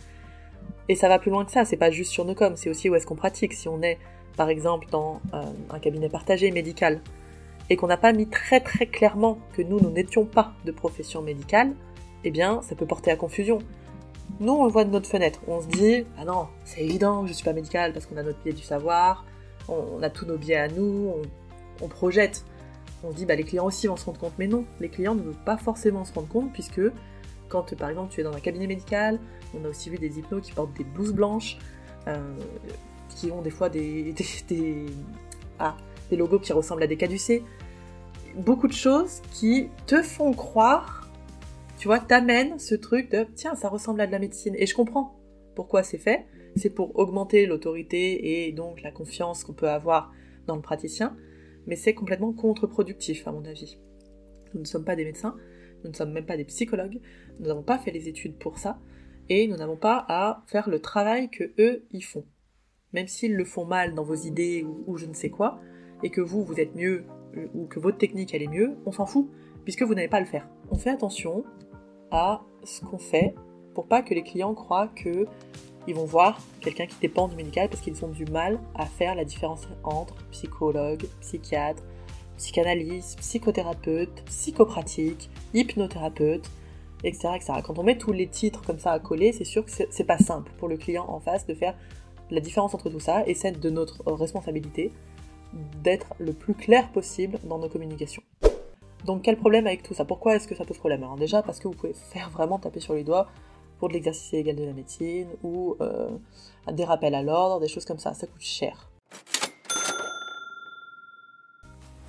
Et 0.89 0.95
ça 0.95 1.07
va 1.07 1.19
plus 1.19 1.31
loin 1.31 1.45
que 1.45 1.51
ça, 1.51 1.65
c'est 1.65 1.77
pas 1.77 1.91
juste 1.91 2.11
sur 2.11 2.25
nos 2.25 2.35
coms, 2.35 2.55
c'est 2.55 2.69
aussi 2.69 2.89
où 2.89 2.95
est-ce 2.95 3.05
qu'on 3.05 3.15
pratique. 3.15 3.53
Si 3.53 3.67
on 3.67 3.81
est, 3.81 3.97
par 4.35 4.49
exemple, 4.49 4.87
dans 4.91 5.21
euh, 5.33 5.43
un 5.69 5.79
cabinet 5.79 6.09
partagé 6.09 6.51
médical, 6.51 7.01
et 7.69 7.77
qu'on 7.77 7.87
n'a 7.87 7.97
pas 7.97 8.11
mis 8.11 8.27
très 8.27 8.59
très 8.59 8.85
clairement 8.85 9.37
que 9.53 9.61
nous, 9.61 9.79
nous 9.79 9.91
n'étions 9.91 10.25
pas 10.25 10.51
de 10.65 10.71
profession 10.71 11.21
médicale, 11.21 11.73
eh 12.23 12.31
bien, 12.31 12.61
ça 12.61 12.75
peut 12.75 12.85
porter 12.85 13.11
à 13.11 13.15
confusion. 13.15 13.59
Nous, 14.39 14.51
on 14.51 14.65
le 14.65 14.71
voit 14.71 14.83
de 14.83 14.89
notre 14.89 15.09
fenêtre. 15.09 15.39
On 15.47 15.61
se 15.61 15.67
dit, 15.67 16.05
ah 16.17 16.25
non, 16.25 16.47
c'est 16.65 16.81
évident, 16.81 17.25
je 17.25 17.33
suis 17.33 17.43
pas 17.43 17.53
médical 17.53 17.93
parce 17.93 18.05
qu'on 18.05 18.17
a 18.17 18.23
notre 18.23 18.39
pied 18.39 18.53
du 18.53 18.61
savoir, 18.61 19.25
on, 19.69 20.01
a 20.03 20.09
tous 20.09 20.25
nos 20.25 20.37
biais 20.37 20.57
à 20.57 20.67
nous, 20.67 21.13
on, 21.81 21.87
projette. 21.87 22.43
On 23.03 23.11
se 23.11 23.15
dit, 23.15 23.25
bah, 23.25 23.35
les 23.35 23.43
clients 23.43 23.65
aussi 23.65 23.87
vont 23.87 23.95
se 23.95 24.05
rendre 24.05 24.19
compte. 24.19 24.33
Mais 24.37 24.47
non, 24.47 24.65
les 24.79 24.89
clients 24.89 25.15
ne 25.15 25.21
veulent 25.21 25.43
pas 25.45 25.57
forcément 25.57 26.05
se 26.05 26.13
rendre 26.13 26.27
compte, 26.27 26.51
puisque 26.53 26.81
quand, 27.51 27.75
par 27.75 27.89
exemple, 27.89 28.11
tu 28.13 28.21
es 28.21 28.23
dans 28.23 28.33
un 28.33 28.39
cabinet 28.39 28.67
médical, 28.67 29.19
on 29.53 29.65
a 29.65 29.69
aussi 29.69 29.89
vu 29.89 29.97
des 29.97 30.19
hypnos 30.19 30.41
qui 30.41 30.51
portent 30.51 30.75
des 30.77 30.83
blouses 30.83 31.13
blanches, 31.13 31.57
euh, 32.07 32.35
qui 33.09 33.31
ont 33.31 33.41
des 33.41 33.49
fois 33.49 33.69
des, 33.69 34.13
ah, 35.59 35.75
des 36.09 36.15
logos 36.15 36.39
qui 36.39 36.53
ressemblent 36.53 36.83
à 36.83 36.87
des 36.87 36.97
caducées. 36.97 37.43
Beaucoup 38.35 38.67
de 38.67 38.73
choses 38.73 39.21
qui 39.33 39.69
te 39.87 40.01
font 40.01 40.33
croire, 40.33 41.09
tu 41.77 41.87
vois, 41.87 41.99
t'amènent 41.99 42.59
ce 42.59 42.75
truc 42.75 43.11
de 43.11 43.27
tiens, 43.35 43.55
ça 43.55 43.67
ressemble 43.67 44.01
à 44.01 44.07
de 44.07 44.11
la 44.11 44.19
médecine. 44.19 44.55
Et 44.57 44.65
je 44.65 44.73
comprends 44.73 45.19
pourquoi 45.55 45.83
c'est 45.83 45.97
fait 45.97 46.25
c'est 46.55 46.69
pour 46.69 46.97
augmenter 46.97 47.45
l'autorité 47.45 48.47
et 48.47 48.51
donc 48.51 48.81
la 48.81 48.91
confiance 48.91 49.43
qu'on 49.43 49.53
peut 49.53 49.69
avoir 49.69 50.11
dans 50.47 50.55
le 50.55 50.61
praticien, 50.61 51.15
mais 51.67 51.75
c'est 51.75 51.93
complètement 51.93 52.33
contre-productif 52.33 53.27
à 53.27 53.31
mon 53.31 53.45
avis. 53.45 53.77
Nous 54.53 54.61
ne 54.61 54.65
sommes 54.65 54.83
pas 54.83 54.95
des 54.95 55.05
médecins, 55.05 55.35
nous 55.83 55.91
ne 55.91 55.95
sommes 55.95 56.11
même 56.11 56.25
pas 56.25 56.37
des 56.37 56.45
psychologues, 56.45 56.99
nous 57.39 57.47
n'avons 57.47 57.63
pas 57.63 57.77
fait 57.77 57.91
les 57.91 58.07
études 58.07 58.37
pour 58.37 58.57
ça, 58.57 58.79
et 59.29 59.47
nous 59.47 59.57
n'avons 59.57 59.77
pas 59.77 60.05
à 60.09 60.43
faire 60.47 60.69
le 60.69 60.79
travail 60.79 61.29
que 61.29 61.51
eux 61.59 61.85
y 61.91 62.01
font. 62.01 62.25
Même 62.93 63.07
s'ils 63.07 63.35
le 63.35 63.45
font 63.45 63.65
mal 63.65 63.93
dans 63.95 64.03
vos 64.03 64.15
idées 64.15 64.63
ou, 64.63 64.97
je 64.97 65.05
ne 65.05 65.13
sais 65.13 65.29
quoi, 65.29 65.59
et 66.03 66.09
que 66.09 66.21
vous, 66.21 66.43
vous 66.43 66.59
êtes 66.59 66.75
mieux, 66.75 67.05
euh, 67.37 67.47
ou 67.53 67.65
que 67.65 67.79
votre 67.79 67.97
technique 67.97 68.33
elle 68.33 68.43
est 68.43 68.47
mieux, 68.47 68.75
on 68.85 68.91
s'en 68.91 69.05
fout, 69.05 69.29
puisque 69.63 69.83
vous 69.83 69.93
n'allez 69.93 70.09
pas 70.09 70.19
le 70.19 70.25
faire. 70.25 70.49
On 70.69 70.75
fait 70.75 70.89
attention 70.89 71.43
à 72.11 72.41
ce 72.63 72.83
qu'on 72.83 72.97
fait 72.97 73.35
pour 73.73 73.87
pas 73.87 74.01
que 74.01 74.13
les 74.13 74.23
clients 74.23 74.53
croient 74.53 74.89
que 74.89 75.25
ils 75.87 75.95
vont 75.95 76.05
voir 76.05 76.39
quelqu'un 76.59 76.85
qui 76.85 76.95
dépend 77.01 77.27
du 77.27 77.35
médical 77.35 77.67
parce 77.67 77.81
qu'ils 77.81 78.05
ont 78.05 78.09
du 78.09 78.25
mal 78.25 78.59
à 78.75 78.85
faire 78.85 79.15
la 79.15 79.25
différence 79.25 79.67
entre 79.83 80.15
psychologue, 80.29 81.05
psychiatre, 81.21 81.83
psychanalyste, 82.37 83.19
psychothérapeute, 83.19 84.23
psychopratique, 84.25 85.29
hypnothérapeute, 85.53 86.49
etc.. 87.03 87.29
Quand 87.63 87.77
on 87.79 87.83
met 87.83 87.97
tous 87.97 88.11
les 88.11 88.27
titres 88.27 88.61
comme 88.63 88.79
ça 88.79 88.91
à 88.91 88.99
coller, 88.99 89.31
c'est 89.31 89.45
sûr 89.45 89.65
que 89.65 89.71
c'est 89.71 90.03
pas 90.03 90.17
simple 90.17 90.51
pour 90.57 90.67
le 90.67 90.77
client 90.77 91.05
en 91.07 91.19
face 91.19 91.45
de 91.47 91.53
faire 91.53 91.75
la 92.29 92.39
différence 92.39 92.73
entre 92.73 92.89
tout 92.89 92.99
ça 92.99 93.23
et 93.27 93.33
c'est 93.33 93.59
de 93.59 93.69
notre 93.69 94.09
responsabilité 94.11 94.91
d'être 95.83 96.13
le 96.19 96.33
plus 96.33 96.53
clair 96.53 96.89
possible 96.91 97.39
dans 97.43 97.59
nos 97.59 97.67
communications. 97.67 98.23
Donc 99.05 99.23
quel 99.23 99.35
problème 99.35 99.67
avec 99.67 99.83
tout 99.83 99.93
ça? 99.93 100.05
Pourquoi 100.05 100.35
est-ce 100.35 100.47
que 100.47 100.55
ça 100.55 100.63
pose 100.63 100.77
problème? 100.77 101.05
Déjà 101.17 101.41
parce 101.41 101.59
que 101.59 101.67
vous 101.67 101.73
pouvez 101.73 101.93
faire 101.93 102.29
vraiment 102.29 102.59
taper 102.59 102.79
sur 102.79 102.93
les 102.93 103.03
doigts 103.03 103.27
pour 103.79 103.89
de 103.89 103.93
l'exercice 103.93 104.31
illégal 104.31 104.55
de 104.55 104.63
la 104.63 104.73
médecine 104.73 105.27
ou 105.43 105.75
euh, 105.81 106.09
des 106.71 106.85
rappels 106.85 107.15
à 107.15 107.23
l'ordre, 107.23 107.59
des 107.59 107.67
choses 107.67 107.85
comme 107.85 107.99
ça. 107.99 108.13
Ça 108.13 108.27
coûte 108.27 108.41
cher. 108.41 108.89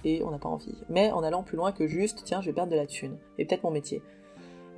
Et 0.05 0.23
on 0.25 0.31
n'a 0.31 0.39
pas 0.39 0.49
envie. 0.49 0.75
Mais 0.89 1.11
en 1.13 1.23
allant 1.23 1.43
plus 1.43 1.57
loin 1.57 1.73
que 1.73 1.87
juste, 1.87 2.23
tiens, 2.25 2.41
je 2.41 2.47
vais 2.47 2.53
perdre 2.53 2.73
de 2.73 2.77
la 2.77 2.87
thune, 2.87 3.17
et 3.39 3.45
peut-être 3.45 3.63
mon 3.63 3.71
métier. 3.71 4.03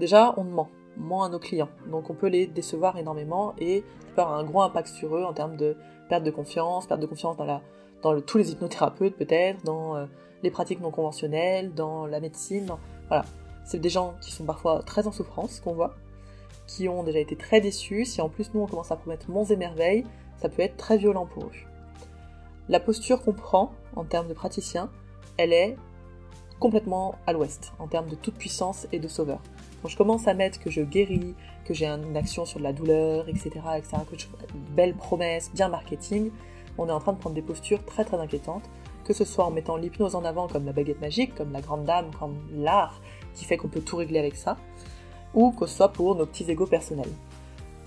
Déjà, 0.00 0.34
on 0.36 0.44
ment, 0.44 0.68
on 0.98 1.02
ment 1.02 1.24
à 1.24 1.28
nos 1.28 1.38
clients, 1.38 1.68
donc 1.90 2.10
on 2.10 2.14
peut 2.14 2.28
les 2.28 2.46
décevoir 2.46 2.98
énormément 2.98 3.54
et 3.58 3.84
ça 4.00 4.14
peut 4.14 4.22
avoir 4.22 4.38
un 4.38 4.44
gros 4.44 4.62
impact 4.62 4.88
sur 4.88 5.16
eux 5.16 5.24
en 5.24 5.32
termes 5.32 5.56
de 5.56 5.76
perte 6.08 6.24
de 6.24 6.30
confiance, 6.30 6.86
perte 6.86 7.00
de 7.00 7.06
confiance 7.06 7.36
dans, 7.36 7.44
la, 7.44 7.62
dans 8.02 8.20
tous 8.20 8.38
les 8.38 8.52
hypnothérapeutes 8.52 9.16
peut-être, 9.16 9.62
dans 9.64 9.96
euh, 9.96 10.06
les 10.42 10.50
pratiques 10.50 10.80
non 10.80 10.90
conventionnelles, 10.90 11.72
dans 11.74 12.06
la 12.06 12.20
médecine, 12.20 12.70
voilà. 13.08 13.24
C'est 13.64 13.78
des 13.78 13.88
gens 13.88 14.14
qui 14.20 14.30
sont 14.30 14.44
parfois 14.44 14.82
très 14.82 15.06
en 15.06 15.12
souffrance, 15.12 15.60
qu'on 15.60 15.72
voit, 15.72 15.94
qui 16.66 16.86
ont 16.86 17.02
déjà 17.02 17.18
été 17.18 17.34
très 17.34 17.62
déçus. 17.62 18.04
Si 18.04 18.20
en 18.20 18.28
plus 18.28 18.52
nous 18.52 18.60
on 18.60 18.66
commence 18.66 18.92
à 18.92 18.96
promettre 18.96 19.30
monts 19.30 19.46
et 19.46 19.56
merveilles, 19.56 20.04
ça 20.36 20.50
peut 20.50 20.60
être 20.60 20.76
très 20.76 20.98
violent 20.98 21.24
pour 21.24 21.44
eux. 21.44 21.52
La 22.68 22.80
posture 22.80 23.22
qu'on 23.22 23.32
prend 23.32 23.72
en 23.96 24.04
termes 24.04 24.28
de 24.28 24.34
praticien, 24.34 24.90
elle 25.36 25.52
est 25.52 25.76
complètement 26.60 27.16
à 27.26 27.32
l'ouest 27.32 27.72
en 27.78 27.86
termes 27.86 28.08
de 28.08 28.14
toute 28.14 28.34
puissance 28.34 28.86
et 28.92 28.98
de 28.98 29.08
sauveur. 29.08 29.40
Quand 29.82 29.88
je 29.88 29.96
commence 29.96 30.26
à 30.28 30.34
mettre 30.34 30.60
que 30.60 30.70
je 30.70 30.80
guéris, 30.80 31.34
que 31.64 31.74
j'ai 31.74 31.86
une 31.86 32.16
action 32.16 32.44
sur 32.44 32.58
de 32.58 32.64
la 32.64 32.72
douleur, 32.72 33.28
etc., 33.28 33.50
etc., 33.76 33.96
que 34.10 34.18
je 34.18 34.26
belles 34.70 34.94
promesses, 34.94 35.50
bien 35.52 35.68
marketing, 35.68 36.30
on 36.78 36.88
est 36.88 36.92
en 36.92 37.00
train 37.00 37.12
de 37.12 37.18
prendre 37.18 37.34
des 37.34 37.42
postures 37.42 37.84
très 37.84 38.04
très 38.04 38.18
inquiétantes, 38.18 38.64
que 39.04 39.12
ce 39.12 39.24
soit 39.24 39.44
en 39.44 39.50
mettant 39.50 39.76
l'hypnose 39.76 40.14
en 40.14 40.24
avant 40.24 40.48
comme 40.48 40.64
la 40.64 40.72
baguette 40.72 41.00
magique, 41.00 41.34
comme 41.34 41.52
la 41.52 41.60
grande 41.60 41.84
dame, 41.84 42.10
comme 42.18 42.36
l'art 42.52 43.00
qui 43.34 43.44
fait 43.44 43.56
qu'on 43.56 43.68
peut 43.68 43.80
tout 43.80 43.96
régler 43.96 44.18
avec 44.18 44.36
ça, 44.36 44.56
ou 45.34 45.52
que 45.52 45.66
ce 45.66 45.76
soit 45.76 45.92
pour 45.92 46.14
nos 46.14 46.26
petits 46.26 46.50
égaux 46.50 46.66
personnels. 46.66 47.12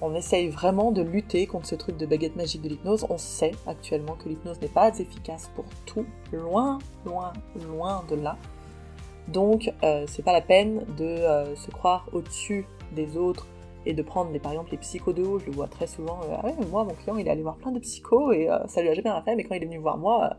On 0.02 0.14
essaye 0.14 0.50
vraiment 0.50 0.92
de 0.92 1.02
lutter 1.02 1.48
contre 1.48 1.66
ce 1.66 1.76
truc 1.76 1.98
de 1.98 2.06
baguette 2.06 2.36
magique 2.36 2.62
de 2.62 2.70
l'hypnose. 2.70 3.06
On 3.10 3.18
sait 3.18 3.54
actuellement 3.66 4.14
que 4.14 4.30
l'hypnose 4.30 4.62
n'est 4.62 4.68
pas 4.68 4.90
efficace 4.90 5.50
pour 5.56 5.66
tout, 5.86 6.06
loin, 6.32 6.78
loin, 7.06 7.34
loin 7.68 8.04
de 8.10 8.16
là. 8.16 8.38
Donc, 9.28 9.72
euh, 9.84 10.06
c'est 10.08 10.24
pas 10.24 10.34
la 10.34 10.42
peine 10.42 10.86
de 10.98 11.04
euh, 11.04 11.56
se 11.56 11.72
croire 11.72 12.08
au-dessus 12.14 12.66
des 12.96 13.18
autres 13.18 13.48
et 13.86 13.94
de 13.94 14.02
prendre, 14.04 14.38
par 14.40 14.52
exemple, 14.52 14.72
les 14.72 14.78
psychos 14.78 15.14
de 15.14 15.24
haut. 15.24 15.40
Je 15.40 15.48
le 15.48 15.52
vois 15.54 15.68
très 15.68 15.88
souvent. 15.88 16.20
Euh, 16.24 16.36
ah 16.38 16.46
ouais, 16.46 16.54
moi, 16.70 16.84
mon 16.84 16.94
client, 16.94 17.18
il 17.18 17.28
est 17.28 17.32
allé 17.32 17.42
voir 17.42 17.58
plein 17.58 17.72
de 17.72 17.80
psychos 17.80 18.32
et 18.32 18.50
ça 18.68 18.82
lui 18.82 18.90
a 18.90 18.94
jamais 18.94 19.10
rien 19.10 19.22
fait, 19.24 19.36
mais 19.36 19.44
quand 19.44 19.56
il 19.56 19.64
est 19.64 19.66
venu 19.66 19.80
voir 19.80 19.98
moi, 19.98 20.38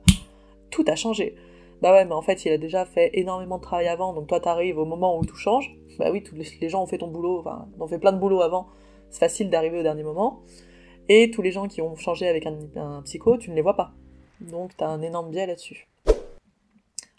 tout 0.70 0.84
a 0.86 0.94
changé. 0.94 1.34
Bah 1.82 1.92
ouais, 1.92 2.04
mais 2.04 2.14
en 2.14 2.22
fait, 2.22 2.44
il 2.44 2.52
a 2.52 2.58
déjà 2.58 2.84
fait 2.84 3.10
énormément 3.14 3.58
de 3.58 3.62
travail 3.62 3.88
avant, 3.88 4.12
donc 4.12 4.26
toi, 4.28 4.40
t'arrives 4.40 4.78
au 4.78 4.84
moment 4.84 5.18
où 5.18 5.24
tout 5.24 5.36
change. 5.36 5.76
Bah 5.98 6.10
oui, 6.12 6.22
tous 6.22 6.34
les 6.34 6.68
gens 6.68 6.82
ont 6.82 6.86
fait 6.86 6.98
ton 6.98 7.08
boulot, 7.08 7.40
enfin, 7.40 7.66
ont 7.78 7.86
fait 7.86 7.98
plein 7.98 8.12
de 8.12 8.18
boulot 8.18 8.40
avant. 8.40 8.68
C'est 9.10 9.20
facile 9.20 9.50
d'arriver 9.50 9.80
au 9.80 9.82
dernier 9.82 10.02
moment. 10.02 10.42
Et 11.08 11.30
tous 11.30 11.42
les 11.42 11.50
gens 11.50 11.68
qui 11.68 11.80
ont 11.80 11.96
changé 11.96 12.28
avec 12.28 12.46
un, 12.46 13.02
psycho, 13.02 13.38
tu 13.38 13.50
ne 13.50 13.54
les 13.54 13.62
vois 13.62 13.76
pas. 13.76 13.92
Donc, 14.40 14.76
t'as 14.76 14.88
un 14.88 15.00
énorme 15.00 15.30
biais 15.30 15.46
là-dessus. 15.46 15.88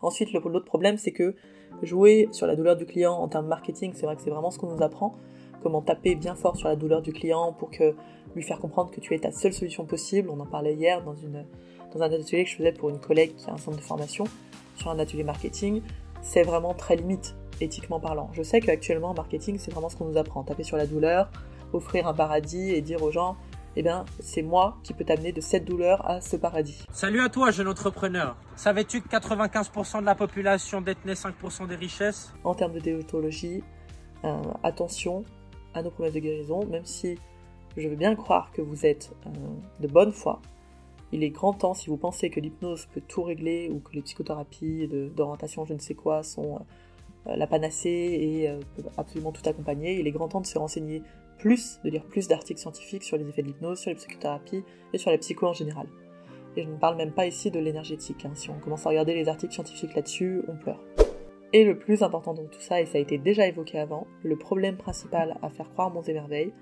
Ensuite, 0.02 0.32
l'autre 0.32 0.66
problème, 0.66 0.98
c'est 0.98 1.12
que 1.12 1.36
jouer 1.82 2.30
sur 2.32 2.48
la 2.48 2.56
douleur 2.56 2.76
du 2.76 2.86
client 2.86 3.14
en 3.14 3.28
termes 3.28 3.48
marketing, 3.48 3.92
c'est 3.96 4.06
vrai 4.06 4.16
que 4.16 4.22
c'est 4.22 4.30
vraiment 4.30 4.52
ce 4.52 4.60
qu'on 4.60 4.74
nous 4.74 4.84
apprend. 4.84 5.16
Comment 5.62 5.82
taper 5.82 6.16
bien 6.16 6.36
fort 6.36 6.56
sur 6.56 6.70
la 6.70 6.76
douleur 6.76 7.02
du 7.02 7.12
client 7.12 7.52
pour 7.52 7.70
que 7.70 7.96
lui 8.36 8.44
faire 8.44 8.60
comprendre 8.60 8.92
que 8.92 9.00
tu 9.00 9.14
es 9.14 9.20
ta 9.20 9.32
seule 9.32 9.54
solution 9.54 9.86
possible. 9.86 10.30
On 10.30 10.40
en 10.40 10.46
parlait 10.46 10.74
hier 10.74 11.04
dans, 11.04 11.16
une, 11.16 11.46
dans 11.94 12.02
un 12.02 12.06
atelier 12.06 12.44
que 12.44 12.50
je 12.50 12.56
faisais 12.56 12.72
pour 12.72 12.90
une 12.90 13.00
collègue 13.00 13.36
qui 13.36 13.50
a 13.50 13.54
un 13.54 13.58
centre 13.58 13.78
de 13.78 13.82
formation 13.82 14.26
sur 14.76 14.90
un 14.90 15.00
atelier 15.00 15.24
marketing. 15.24 15.82
C'est 16.22 16.44
vraiment 16.44 16.74
très 16.74 16.96
limite, 16.96 17.36
éthiquement 17.62 18.00
parlant. 18.00 18.30
Je 18.34 18.44
sais 18.44 18.60
qu'actuellement, 18.60 19.10
en 19.10 19.14
marketing, 19.14 19.58
c'est 19.58 19.72
vraiment 19.72 19.90
ce 19.90 19.96
qu'on 19.96 20.06
nous 20.06 20.18
apprend. 20.18 20.44
Taper 20.44 20.64
sur 20.64 20.78
la 20.78 20.86
douleur, 20.86 21.32
offrir 21.74 22.08
un 22.08 22.14
paradis 22.14 22.72
et 22.72 22.82
dire 22.82 23.02
aux 23.04 23.12
gens 23.12 23.38
eh 23.76 23.84
bien, 23.84 24.06
c'est 24.20 24.42
moi 24.42 24.78
qui 24.84 24.94
peux 24.94 25.06
t'amener 25.06 25.32
de 25.32 25.42
cette 25.42 25.66
douleur 25.66 26.06
à 26.10 26.22
ce 26.22 26.36
paradis. 26.36 26.84
Salut 26.92 27.22
à 27.22 27.30
toi, 27.30 27.52
jeune 27.52 27.68
entrepreneur. 27.68 28.36
Savais-tu 28.56 29.02
que 29.02 29.08
95% 29.08 30.02
de 30.02 30.06
la 30.06 30.16
population 30.16 30.82
détenait 30.82 31.14
5% 31.14 31.68
des 31.68 31.76
richesses? 31.76 32.34
En 32.44 32.56
termes 32.56 32.74
de 32.74 32.80
déontologie, 32.80 33.64
euh, 34.26 34.42
attention 34.64 35.24
à 35.74 35.84
nos 35.84 35.92
promesses 35.92 36.14
de 36.14 36.20
guérison, 36.20 36.66
même 36.66 36.86
si 36.86 37.18
je 37.78 37.88
veux 37.88 37.96
bien 37.96 38.16
croire 38.16 38.52
que 38.52 38.62
vous 38.62 38.86
êtes 38.86 39.14
euh, 39.28 39.30
de 39.80 39.88
bonne 39.88 40.12
foi. 40.12 40.42
Il 41.12 41.24
est 41.24 41.30
grand 41.30 41.54
temps, 41.54 41.74
si 41.74 41.90
vous 41.90 41.98
pensez 41.98 42.30
que 42.30 42.40
l'hypnose 42.40 42.88
peut 42.88 43.02
tout 43.08 43.24
régler 43.24 43.70
ou 43.70 43.80
que 43.80 43.94
les 43.94 44.02
psychothérapies 44.02 44.88
d'orientation, 45.16 45.66
je 45.66 45.74
ne 45.74 45.80
sais 45.80 45.96
quoi, 45.96 46.24
sont 46.24 46.60
euh, 47.28 47.36
la 47.36 47.48
panacée 47.48 47.90
et 47.90 48.52
peuvent 48.76 48.92
absolument 48.98 49.32
tout 49.32 49.48
accompagner, 49.48 50.00
il 50.00 50.08
est 50.08 50.12
grand 50.12 50.28
temps 50.28 50.42
de 50.42 50.48
se 50.48 50.58
renseigner 50.58 51.02
plus, 51.40 51.80
de 51.84 51.90
lire 51.90 52.06
plus 52.06 52.28
d'articles 52.28 52.60
scientifiques 52.60 53.04
sur 53.04 53.18
les 53.18 53.28
effets 53.28 53.42
de 53.42 53.48
l'hypnose, 53.48 53.80
sur 53.80 53.90
les 53.90 53.96
psychothérapies 53.96 54.64
et 54.94 54.98
sur 54.98 55.10
la 55.10 55.18
psycho 55.18 55.48
en 55.48 55.54
général. 55.54 55.88
Et 56.56 56.64
je 56.64 56.70
ne 56.70 56.78
parle 56.78 56.98
même 56.98 57.12
pas 57.12 57.26
ici 57.26 57.50
de 57.50 57.60
l'énergétique, 57.60 58.26
hein. 58.26 58.32
si 58.36 58.50
on 58.50 58.60
commence 58.60 58.86
à 58.86 58.90
regarder 58.90 59.16
les 59.16 59.28
articles 59.28 59.54
scientifiques 59.54 59.96
là-dessus, 59.96 60.44
on 60.48 60.56
pleure. 60.56 60.84
Et 61.52 61.64
le 61.64 61.80
plus 61.80 62.04
important 62.04 62.34
dans 62.34 62.46
tout 62.46 62.60
ça, 62.60 62.80
et 62.80 62.86
ça 62.86 62.98
a 63.00 63.02
été 63.02 63.18
déjà 63.18 63.48
évoqué 63.48 63.80
avant, 63.80 64.06
le 64.24 64.36
problème 64.36 64.78
principal 64.78 65.38
à 65.42 65.50
faire 65.50 65.72
croire 65.72 65.90
Monts 65.90 66.04
et 66.04 66.54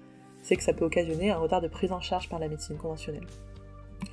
c'est 0.41 0.55
que 0.55 0.63
ça 0.63 0.73
peut 0.73 0.85
occasionner 0.85 1.31
un 1.31 1.37
retard 1.37 1.61
de 1.61 1.67
prise 1.67 1.91
en 1.91 1.99
charge 1.99 2.29
par 2.29 2.39
la 2.39 2.47
médecine 2.47 2.77
conventionnelle. 2.77 3.25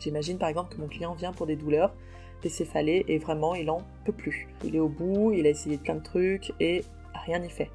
J'imagine 0.00 0.38
par 0.38 0.48
exemple 0.48 0.74
que 0.74 0.80
mon 0.80 0.88
client 0.88 1.14
vient 1.14 1.32
pour 1.32 1.46
des 1.46 1.56
douleurs, 1.56 1.94
des 2.42 2.48
céphalées, 2.48 3.04
et 3.08 3.18
vraiment 3.18 3.54
il 3.54 3.70
en 3.70 3.82
peut 4.04 4.12
plus. 4.12 4.48
Il 4.64 4.74
est 4.74 4.80
au 4.80 4.88
bout, 4.88 5.32
il 5.32 5.46
a 5.46 5.50
essayé 5.50 5.78
plein 5.78 5.94
de 5.94 6.02
trucs, 6.02 6.52
et 6.58 6.82
rien 7.24 7.38
n'y 7.38 7.50
fait. 7.50 7.70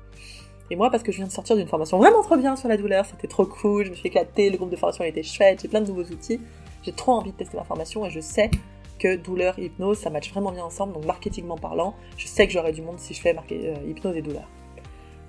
Et 0.72 0.76
moi, 0.76 0.92
parce 0.92 1.02
que 1.02 1.12
je 1.12 1.18
viens 1.18 1.28
de 1.28 1.32
sortir 1.32 1.56
d'une 1.56 1.68
formation 1.68 1.98
vraiment 1.98 2.22
trop 2.22 2.38
bien 2.38 2.56
sur 2.56 2.70
la 2.70 2.78
douleur, 2.78 3.06
c'était 3.06 3.28
trop 3.28 3.46
cool, 3.46 3.86
je 3.86 3.90
me 3.90 3.96
suis 3.96 4.08
éclatée, 4.08 4.50
le 4.50 4.58
groupe 4.58 4.70
de 4.70 4.76
formation 4.76 5.04
était 5.04 5.24
chouette, 5.24 5.62
j'ai 5.62 5.68
plein 5.68 5.82
de 5.82 5.88
nouveaux 5.88 6.04
outils, 6.04 6.40
j'ai 6.84 6.92
trop 6.92 7.14
envie 7.14 7.32
de 7.32 7.38
tester 7.38 7.58
ma 7.58 7.64
formation 7.64 8.06
et 8.06 8.12
je 8.12 8.20
sais 8.20 8.52
que 9.00 9.16
douleur 9.16 9.58
et 9.58 9.66
hypnose, 9.66 9.98
ça 9.98 10.10
match 10.10 10.30
vraiment 10.32 10.52
bien 10.52 10.64
ensemble, 10.64 10.94
donc 10.94 11.06
marketingment 11.06 11.58
parlant, 11.58 11.96
je 12.18 12.28
sais 12.28 12.46
que 12.46 12.54
j'aurai 12.54 12.72
du 12.72 12.82
monde 12.82 13.00
si 13.00 13.14
je 13.14 13.22
fais 13.22 13.36
euh, 13.36 13.76
hypnose 13.88 14.16
et 14.16 14.22
douleur. 14.22 14.48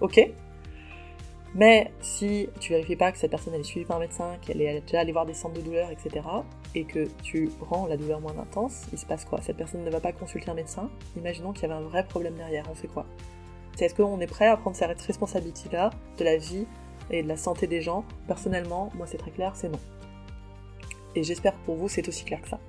Ok. 0.01 0.21
Mais 1.55 1.91
si 2.01 2.49
tu 2.61 2.73
vérifies 2.73 2.97
pas 2.97 3.11
que 3.11 3.19
cette 3.19 3.31
personne 3.31 3.55
elle 3.55 3.61
est 3.61 3.65
suivie 3.65 3.87
par 3.87 3.97
un 3.97 4.01
médecin, 4.01 4.37
qu'elle 4.43 4.61
est 4.61 4.83
déjà 4.83 5.01
allée 5.01 5.13
voir 5.13 5.27
des 5.27 5.35
centres 5.35 5.55
de 5.55 5.63
douleur, 5.63 5.91
etc., 5.91 6.25
et 6.75 6.85
que 6.85 7.09
tu 7.23 7.51
rends 7.61 7.87
la 7.87 7.97
douleur 7.97 8.21
moins 8.21 8.39
intense, 8.39 8.83
il 8.93 8.99
se 8.99 9.07
passe 9.07 9.25
quoi? 9.25 9.41
Cette 9.41 9.57
personne 9.57 9.83
ne 9.83 9.91
va 9.91 10.01
pas 10.01 10.13
consulter 10.13 10.51
un 10.51 10.55
médecin, 10.55 10.91
imaginons 11.17 11.53
qu'il 11.53 11.63
y 11.63 11.65
avait 11.67 11.75
un 11.75 11.89
vrai 11.89 12.07
problème 12.07 12.35
derrière, 12.35 12.67
on 12.71 12.75
fait 12.75 12.89
quoi? 12.89 13.07
C'est 13.81 13.87
est-ce 13.87 13.95
qu'on 13.95 14.21
est 14.21 14.27
prêt 14.27 14.47
à 14.47 14.59
prendre 14.59 14.77
cette 14.77 15.01
responsabilité-là 15.01 15.89
de 16.19 16.25
la 16.25 16.37
vie 16.37 16.67
et 17.11 17.23
de 17.23 17.29
la 17.29 17.39
santé 17.39 17.67
des 17.67 17.81
gens? 17.81 18.05
Personnellement, 18.27 18.93
moi 18.95 19.07
c'est 19.07 19.17
très 19.17 19.31
clair, 19.31 19.57
c'est 19.57 19.71
non. 19.71 19.79
Et 21.15 21.23
j'espère 21.23 21.55
que 21.55 21.65
pour 21.65 21.77
vous 21.77 21.89
c'est 21.89 22.07
aussi 22.07 22.27
clair 22.27 22.43
que 22.43 22.49
ça. 22.49 22.61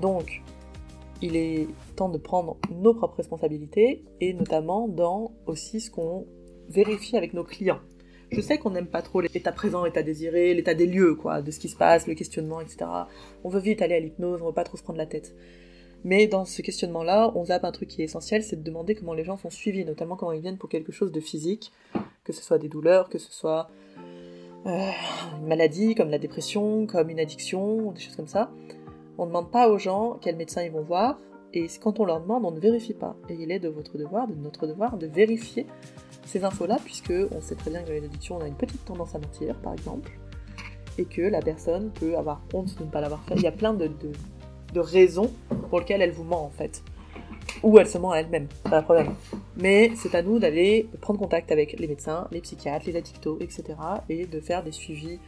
Donc, 0.00 0.42
il 1.20 1.34
est 1.34 1.66
temps 1.96 2.08
de 2.08 2.18
prendre 2.18 2.56
nos 2.70 2.94
propres 2.94 3.16
responsabilités 3.16 4.04
et 4.20 4.32
notamment 4.32 4.86
dans 4.86 5.32
aussi 5.46 5.80
ce 5.80 5.90
qu'on 5.90 6.24
vérifie 6.68 7.16
avec 7.16 7.34
nos 7.34 7.42
clients. 7.42 7.80
Je 8.30 8.40
sais 8.40 8.58
qu'on 8.58 8.70
n'aime 8.70 8.86
pas 8.86 9.02
trop 9.02 9.20
l'état 9.20 9.50
présent, 9.50 9.84
l'état 9.84 10.04
désiré, 10.04 10.54
l'état 10.54 10.74
des 10.74 10.86
lieux, 10.86 11.16
quoi, 11.16 11.42
de 11.42 11.50
ce 11.50 11.58
qui 11.58 11.68
se 11.68 11.76
passe, 11.76 12.06
le 12.06 12.14
questionnement, 12.14 12.60
etc. 12.60 12.88
On 13.42 13.48
veut 13.48 13.58
vite 13.58 13.82
aller 13.82 13.96
à 13.96 14.00
l'hypnose, 14.00 14.40
on 14.40 14.46
veut 14.46 14.52
pas 14.52 14.62
trop 14.62 14.76
se 14.76 14.84
prendre 14.84 14.98
la 14.98 15.06
tête. 15.06 15.34
Mais 16.04 16.26
dans 16.26 16.44
ce 16.44 16.62
questionnement-là, 16.62 17.32
on 17.34 17.46
zappe 17.46 17.64
un 17.64 17.72
truc 17.72 17.88
qui 17.88 18.00
est 18.00 18.06
essentiel, 18.06 18.42
c'est 18.42 18.56
de 18.56 18.62
demander 18.62 18.94
comment 18.94 19.12
les 19.12 19.24
gens 19.24 19.36
sont 19.36 19.50
suivis, 19.50 19.84
notamment 19.84 20.16
quand 20.16 20.32
ils 20.32 20.40
viennent 20.40 20.56
pour 20.56 20.70
quelque 20.70 20.92
chose 20.92 21.12
de 21.12 21.20
physique, 21.20 21.72
que 22.24 22.32
ce 22.32 22.42
soit 22.42 22.58
des 22.58 22.68
douleurs, 22.68 23.08
que 23.08 23.18
ce 23.18 23.30
soit 23.30 23.68
euh, 24.66 24.90
une 25.40 25.46
maladie 25.46 25.94
comme 25.94 26.10
la 26.10 26.18
dépression, 26.18 26.86
comme 26.86 27.10
une 27.10 27.20
addiction, 27.20 27.92
des 27.92 28.00
choses 28.00 28.16
comme 28.16 28.26
ça. 28.26 28.50
On 29.18 29.24
ne 29.24 29.28
demande 29.28 29.50
pas 29.50 29.68
aux 29.68 29.78
gens 29.78 30.18
quel 30.22 30.36
médecin 30.36 30.62
ils 30.62 30.70
vont 30.70 30.82
voir, 30.82 31.18
et 31.52 31.66
quand 31.82 32.00
on 32.00 32.04
leur 32.04 32.20
demande, 32.20 32.44
on 32.44 32.50
ne 32.50 32.60
vérifie 32.60 32.94
pas. 32.94 33.16
Et 33.28 33.34
il 33.34 33.50
est 33.50 33.58
de 33.58 33.68
votre 33.68 33.98
devoir, 33.98 34.26
de 34.26 34.34
notre 34.34 34.66
devoir, 34.66 34.96
de 34.96 35.06
vérifier 35.06 35.66
ces 36.24 36.44
infos-là, 36.44 36.78
puisque 36.82 37.12
on 37.32 37.40
sait 37.40 37.56
très 37.56 37.70
bien 37.70 37.82
que 37.82 37.88
dans 37.88 37.92
les 37.92 38.04
addictions, 38.04 38.36
on 38.36 38.40
a 38.40 38.46
une 38.46 38.54
petite 38.54 38.84
tendance 38.84 39.14
à 39.14 39.18
mentir, 39.18 39.56
par 39.56 39.74
exemple, 39.74 40.12
et 40.96 41.04
que 41.04 41.22
la 41.22 41.42
personne 41.42 41.90
peut 41.90 42.16
avoir 42.16 42.40
honte 42.54 42.78
de 42.78 42.84
ne 42.84 42.90
pas 42.90 43.00
l'avoir 43.00 43.22
fait. 43.24 43.34
Il 43.34 43.42
y 43.42 43.46
a 43.46 43.52
plein 43.52 43.74
de 43.74 43.88
de 43.88 44.12
raisons 44.78 45.30
pour 45.68 45.80
lesquelles 45.80 46.02
elle 46.02 46.12
vous 46.12 46.24
ment 46.24 46.44
en 46.44 46.50
fait. 46.50 46.82
Ou 47.62 47.78
elle 47.78 47.88
se 47.88 47.98
ment 47.98 48.12
à 48.12 48.18
elle-même, 48.18 48.46
pas 48.64 48.80
de 48.80 48.84
problème. 48.84 49.14
Mais 49.56 49.90
c'est 49.96 50.14
à 50.14 50.22
nous 50.22 50.38
d'aller 50.38 50.88
prendre 51.00 51.18
contact 51.18 51.50
avec 51.50 51.78
les 51.78 51.88
médecins, 51.88 52.28
les 52.30 52.40
psychiatres, 52.40 52.86
les 52.86 52.96
addictos, 52.96 53.38
etc. 53.40 53.64
et 54.08 54.26
de 54.26 54.40
faire 54.40 54.62
des 54.62 54.72
suivis 54.72 55.18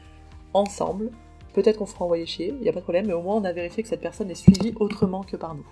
ensemble. 0.55 1.11
Peut-être 1.55 1.79
qu'on 1.79 1.87
se 1.87 1.95
fera 1.95 2.05
envoyer 2.05 2.25
chier, 2.25 2.49
il 2.49 2.63
n'y 2.63 2.69
a 2.69 2.73
pas 2.73 2.79
de 2.79 2.85
problème, 2.85 3.07
mais 3.07 3.13
au 3.13 3.23
moins 3.23 3.37
on 3.37 3.45
a 3.45 3.53
vérifié 3.53 3.83
que 3.83 3.89
cette 3.89 4.01
personne 4.01 4.31
est 4.31 4.35
suivie 4.35 4.73
autrement 4.79 5.23
que 5.23 5.37
par 5.37 5.55
nous. 5.55 5.67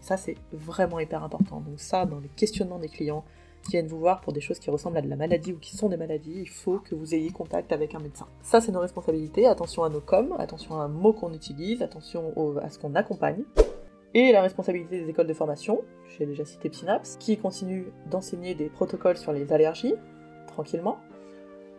Ça 0.00 0.16
c'est 0.16 0.36
vraiment 0.52 1.00
hyper 1.00 1.24
important. 1.24 1.60
Donc 1.60 1.80
ça, 1.80 2.06
dans 2.06 2.20
les 2.20 2.28
questionnements 2.28 2.78
des 2.78 2.88
clients, 2.88 3.24
qui 3.62 3.72
viennent 3.72 3.86
vous 3.86 3.98
voir 3.98 4.20
pour 4.20 4.32
des 4.32 4.40
choses 4.40 4.58
qui 4.58 4.70
ressemblent 4.70 4.96
à 4.98 5.02
de 5.02 5.08
la 5.08 5.16
maladie 5.16 5.52
ou 5.52 5.58
qui 5.58 5.76
sont 5.76 5.88
des 5.88 5.96
maladies, 5.96 6.40
il 6.40 6.48
faut 6.48 6.78
que 6.78 6.94
vous 6.94 7.14
ayez 7.14 7.30
contact 7.30 7.72
avec 7.72 7.94
un 7.94 8.00
médecin. 8.00 8.26
Ça, 8.42 8.60
c'est 8.60 8.72
nos 8.72 8.80
responsabilités. 8.80 9.46
Attention 9.46 9.84
à 9.84 9.88
nos 9.88 10.00
coms, 10.00 10.34
attention 10.38 10.76
à 10.80 10.84
un 10.84 10.88
mot 10.88 11.12
qu'on 11.12 11.32
utilise, 11.32 11.82
attention 11.82 12.32
à 12.60 12.68
ce 12.68 12.78
qu'on 12.78 12.94
accompagne. 12.94 13.44
Et 14.14 14.30
la 14.32 14.42
responsabilité 14.42 15.00
des 15.00 15.08
écoles 15.08 15.26
de 15.26 15.32
formation, 15.32 15.82
j'ai 16.18 16.26
déjà 16.26 16.44
cité 16.44 16.68
Psynaps, 16.68 17.16
qui 17.16 17.38
continue 17.38 17.86
d'enseigner 18.10 18.54
des 18.54 18.68
protocoles 18.68 19.16
sur 19.16 19.32
les 19.32 19.52
allergies, 19.52 19.94
tranquillement. 20.48 20.98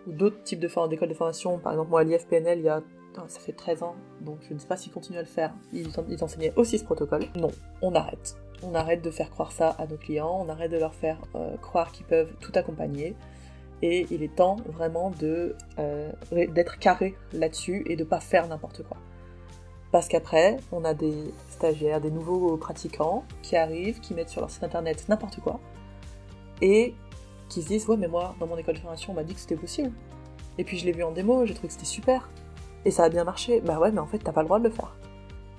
ou 0.07 0.11
d'autres 0.13 0.41
types 0.43 0.59
d'écoles 0.59 0.89
de, 0.89 1.05
de 1.05 1.13
formation. 1.13 1.59
Par 1.59 1.73
exemple, 1.73 1.91
moi 1.91 1.99
à 1.99 2.03
l'IFPNL, 2.03 2.59
il 2.59 2.65
y 2.65 2.69
a 2.69 2.81
ça 3.27 3.39
fait 3.39 3.53
13 3.53 3.83
ans, 3.83 3.95
donc 4.21 4.39
je 4.49 4.53
ne 4.53 4.59
sais 4.59 4.67
pas 4.67 4.75
s'ils 4.75 4.91
continuent 4.91 5.19
à 5.19 5.21
le 5.21 5.27
faire. 5.27 5.53
Ils 5.71 5.87
enseignaient 6.23 6.53
aussi 6.55 6.79
ce 6.79 6.83
protocole. 6.83 7.25
Non, 7.35 7.51
on 7.81 7.93
arrête. 7.93 8.35
On 8.63 8.75
arrête 8.75 9.01
de 9.01 9.11
faire 9.11 9.29
croire 9.29 9.51
ça 9.51 9.69
à 9.77 9.85
nos 9.85 9.97
clients, 9.97 10.43
on 10.45 10.49
arrête 10.49 10.71
de 10.71 10.77
leur 10.77 10.93
faire 10.93 11.17
euh, 11.35 11.57
croire 11.57 11.91
qu'ils 11.91 12.05
peuvent 12.05 12.33
tout 12.39 12.51
accompagner. 12.55 13.15
Et 13.81 14.07
il 14.11 14.23
est 14.23 14.33
temps 14.33 14.55
vraiment 14.67 15.11
euh, 15.21 16.11
d'être 16.31 16.79
carré 16.79 17.15
là-dessus 17.33 17.83
et 17.87 17.97
de 17.97 18.05
pas 18.05 18.21
faire 18.21 18.47
n'importe 18.47 18.83
quoi. 18.83 18.97
Parce 19.91 20.07
qu'après, 20.07 20.57
on 20.71 20.85
a 20.85 20.93
des 20.93 21.33
stagiaires, 21.49 21.99
des 21.99 22.09
nouveaux 22.09 22.55
pratiquants 22.57 23.25
qui 23.41 23.57
arrivent, 23.57 23.99
qui 23.99 24.13
mettent 24.13 24.29
sur 24.29 24.41
leur 24.41 24.49
site 24.49 24.63
internet 24.63 25.05
n'importe 25.09 25.41
quoi, 25.41 25.59
et 26.61 26.95
qui 27.49 27.61
se 27.61 27.67
disent 27.67 27.87
Ouais, 27.87 27.97
mais 27.97 28.07
moi, 28.07 28.35
dans 28.39 28.47
mon 28.47 28.57
école 28.57 28.75
de 28.75 28.79
formation, 28.79 29.11
on 29.11 29.15
m'a 29.15 29.23
dit 29.23 29.33
que 29.33 29.41
c'était 29.41 29.55
possible. 29.55 29.91
Et 30.57 30.63
puis 30.63 30.77
je 30.77 30.85
l'ai 30.85 30.93
vu 30.93 31.03
en 31.03 31.11
démo, 31.11 31.45
j'ai 31.45 31.53
trouvé 31.53 31.67
que 31.67 31.73
c'était 31.73 31.85
super. 31.85 32.29
Et 32.85 32.91
ça 32.91 33.03
a 33.03 33.09
bien 33.09 33.23
marché. 33.23 33.61
Bah 33.61 33.79
ouais, 33.79 33.91
mais 33.91 33.99
en 33.99 34.07
fait, 34.07 34.19
t'as 34.19 34.31
pas 34.31 34.41
le 34.41 34.47
droit 34.47 34.59
de 34.59 34.65
le 34.65 34.69
faire. 34.69 34.95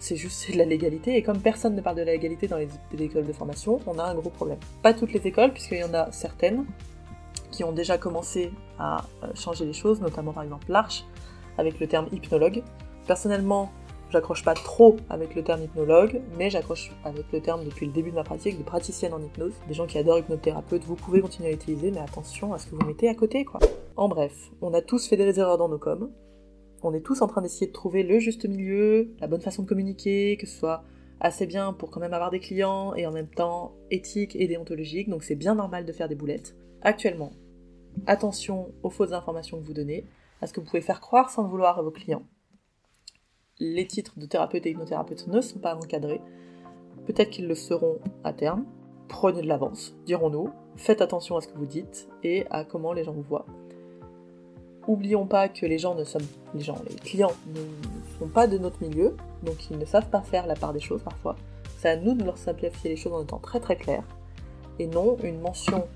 C'est 0.05 0.17
juste 0.17 0.53
de 0.53 0.59
la 0.59 0.67
légalité, 0.67 1.17
et 1.17 1.23
comme 1.23 1.41
personne 1.41 1.75
ne 1.75 1.81
parle 1.81 1.97
de 1.97 2.03
la 2.03 2.13
légalité 2.13 2.47
dans 2.47 2.59
les, 2.59 2.69
écoles 3.03 3.25
de 3.25 3.33
formation, 3.33 3.81
on 3.87 3.99
a 3.99 4.03
un 4.03 4.15
gros 4.15 4.29
problème. 4.29 4.59
Pas 4.83 4.93
toutes 4.93 5.15
les 5.15 5.27
écoles, 5.27 5.51
puisqu'il 5.51 5.79
y 5.79 5.83
en 5.83 5.95
a 5.95 6.13
certaines 6.13 6.67
qui 7.51 7.65
ont 7.65 7.73
déjà 7.73 7.97
commencé 7.97 8.53
à 8.79 9.07
euh, 9.23 9.29
changer 9.35 9.65
les 9.65 9.73
choses, 9.73 10.03
notamment 10.03 10.35
par 10.35 10.43
exemple 10.43 10.67
l'Arche, 10.69 11.07
avec 11.57 11.81
le 11.81 11.87
terme 11.87 12.09
hypnologue. 12.13 12.63
Personnellement, 13.07 13.73
j'accroche 14.11 14.45
pas 14.45 14.53
trop 14.53 14.97
avec 15.09 15.35
le 15.35 15.43
terme 15.43 15.63
hypnologue, 15.63 16.21
mais 16.37 16.51
j'accroche 16.51 16.93
avec 17.03 17.25
le 17.33 17.41
terme 17.41 17.65
depuis 17.65 17.87
le 17.87 17.93
début 17.93 18.11
de 18.11 18.17
ma 18.17 18.25
pratique 18.25 18.59
de 18.59 18.63
praticienne 18.63 19.15
en 19.15 19.23
hypnose. 19.23 19.55
Des 19.69 19.73
gens 19.73 19.87
qui 19.87 19.97
adorent 19.97 20.19
hypnothérapeute, 20.19 20.85
vous 20.85 20.97
pouvez 20.97 21.23
continuer 21.23 21.49
à 21.49 21.53
l'utiliser, 21.53 21.91
mais 21.91 22.01
attention 22.01 22.53
à 22.53 22.59
ce 22.59 22.67
que 22.67 22.75
vous 22.75 22.87
mettez 22.87 23.09
à 23.09 23.15
côté, 23.15 23.47
quoi. 23.47 23.61
En 23.97 24.09
bref, 24.09 24.51
on 24.61 24.75
a 24.75 24.83
tous 24.83 25.09
fait 25.09 25.17
des 25.17 25.41
erreurs 25.41 25.57
dans 25.57 25.71
nos 25.71 25.79
coms. 25.79 26.11
On 26.85 26.95
est 26.95 27.01
tous 27.01 27.23
en 27.23 27.27
train 27.27 27.43
d'essayer 27.43 27.67
de 27.67 27.73
trouver 27.73 28.03
le 28.03 28.19
juste 28.19 28.47
milieu, 28.47 29.15
la 29.19 29.27
bonne 29.27 29.41
façon 29.41 29.63
de 29.63 29.69
communiquer, 29.69 30.37
que 30.37 30.47
ce 30.47 30.57
soit 30.57 30.85
assez 31.19 31.47
bien 31.47 31.73
pour 31.73 31.91
quand 31.91 32.01
même 32.01 32.13
avoir 32.13 32.31
des 32.31 32.41
clients 32.41 32.95
et 32.95 33.07
en 33.07 33.13
même 33.13 33.29
temps 33.29 33.75
éthique 33.91 34.37
et 34.37 34.47
déontologique, 34.47 35.09
donc 35.09 35.23
c'est 35.23 35.35
bien 35.35 35.55
normal 35.55 35.87
de 35.87 35.93
faire 35.93 36.09
des 36.09 36.15
boulettes. 36.15 36.55
Actuellement, 36.83 37.33
attention 38.07 38.73
aux 38.83 38.91
fausses 38.91 39.13
informations 39.13 39.59
que 39.59 39.67
vous 39.67 39.73
donnez, 39.73 40.05
à 40.43 40.47
ce 40.47 40.53
que 40.53 40.61
vous 40.61 40.67
pouvez 40.67 40.83
faire 40.83 41.01
croire 41.01 41.31
sans 41.31 41.43
le 41.43 41.49
vouloir 41.49 41.79
à 41.79 41.83
vos 41.83 41.91
clients 41.91 42.27
les 43.59 43.87
titres 43.87 44.19
de 44.19 44.27
thérapeute 44.27 44.67
et 44.67 44.71
hypnothérapeute 44.71 45.27
ne 45.29 45.41
sont 45.41 45.59
pas 45.59 45.77
encadrés. 45.77 46.21
Peut-être 47.07 47.31
qu'ils 47.31 47.47
le 47.47 47.55
seront 47.55 47.99
à 48.25 48.33
terme. 48.33 48.65
Prenez 49.09 49.43
de 49.43 49.47
l'avance, 49.47 49.95
dirons-nous. 50.07 50.49
Faites 50.77 51.03
attention 51.03 51.37
à 51.37 51.41
ce 51.41 51.49
que 51.49 51.57
vous 51.57 51.67
dites 51.67 52.09
et 52.23 52.47
à 52.51 52.65
comment 52.65 52.93
les 52.93 53.05
gens 53.05 53.13
vous 53.13 53.23
voient. 53.23 53.47
Oublions 54.87 55.27
pas 55.27 55.49
que 55.49 55.65
les 55.67 55.79
gens 55.79 55.95
ne 55.95 56.05
sont, 56.05 56.19
les 56.55 56.63
gens, 56.63 56.77
les 56.89 56.97
clients 56.97 57.33
ne 57.55 57.61
sont 58.19 58.29
pas 58.29 58.47
de 58.47 58.59
notre 58.59 58.83
milieu, 58.83 59.17
donc 59.43 59.71
ils 59.71 59.79
ne 59.79 59.85
savent 59.85 60.11
pas 60.11 60.21
faire 60.21 60.47
la 60.47 60.55
part 60.55 60.73
des 60.73 60.81
choses 60.81 61.03
parfois. 61.03 61.37
C'est 61.79 61.89
à 61.89 61.97
nous 61.97 62.15
de 62.15 62.25
leur 62.25 62.37
simplifier 62.37 62.91
les 62.91 62.97
choses 62.97 63.13
en 63.13 63.23
étant 63.23 63.39
très 63.39 63.61
très 63.61 63.77
clairs. 63.77 64.05
Et 64.79 64.87
non, 64.87 65.17
une 65.23 65.41
mention 65.41 65.87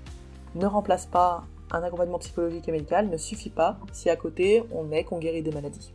ne 0.55 0.65
remplace 0.65 1.05
pas 1.05 1.43
un 1.71 1.83
accompagnement 1.83 2.19
psychologique 2.19 2.67
et 2.67 2.71
médical, 2.71 3.09
ne 3.09 3.17
suffit 3.17 3.49
pas 3.49 3.77
si 3.91 4.09
à 4.09 4.15
côté 4.15 4.63
on 4.71 4.83
met 4.83 5.03
qu'on 5.03 5.19
guérit 5.19 5.43
des 5.43 5.51
maladies. 5.51 5.93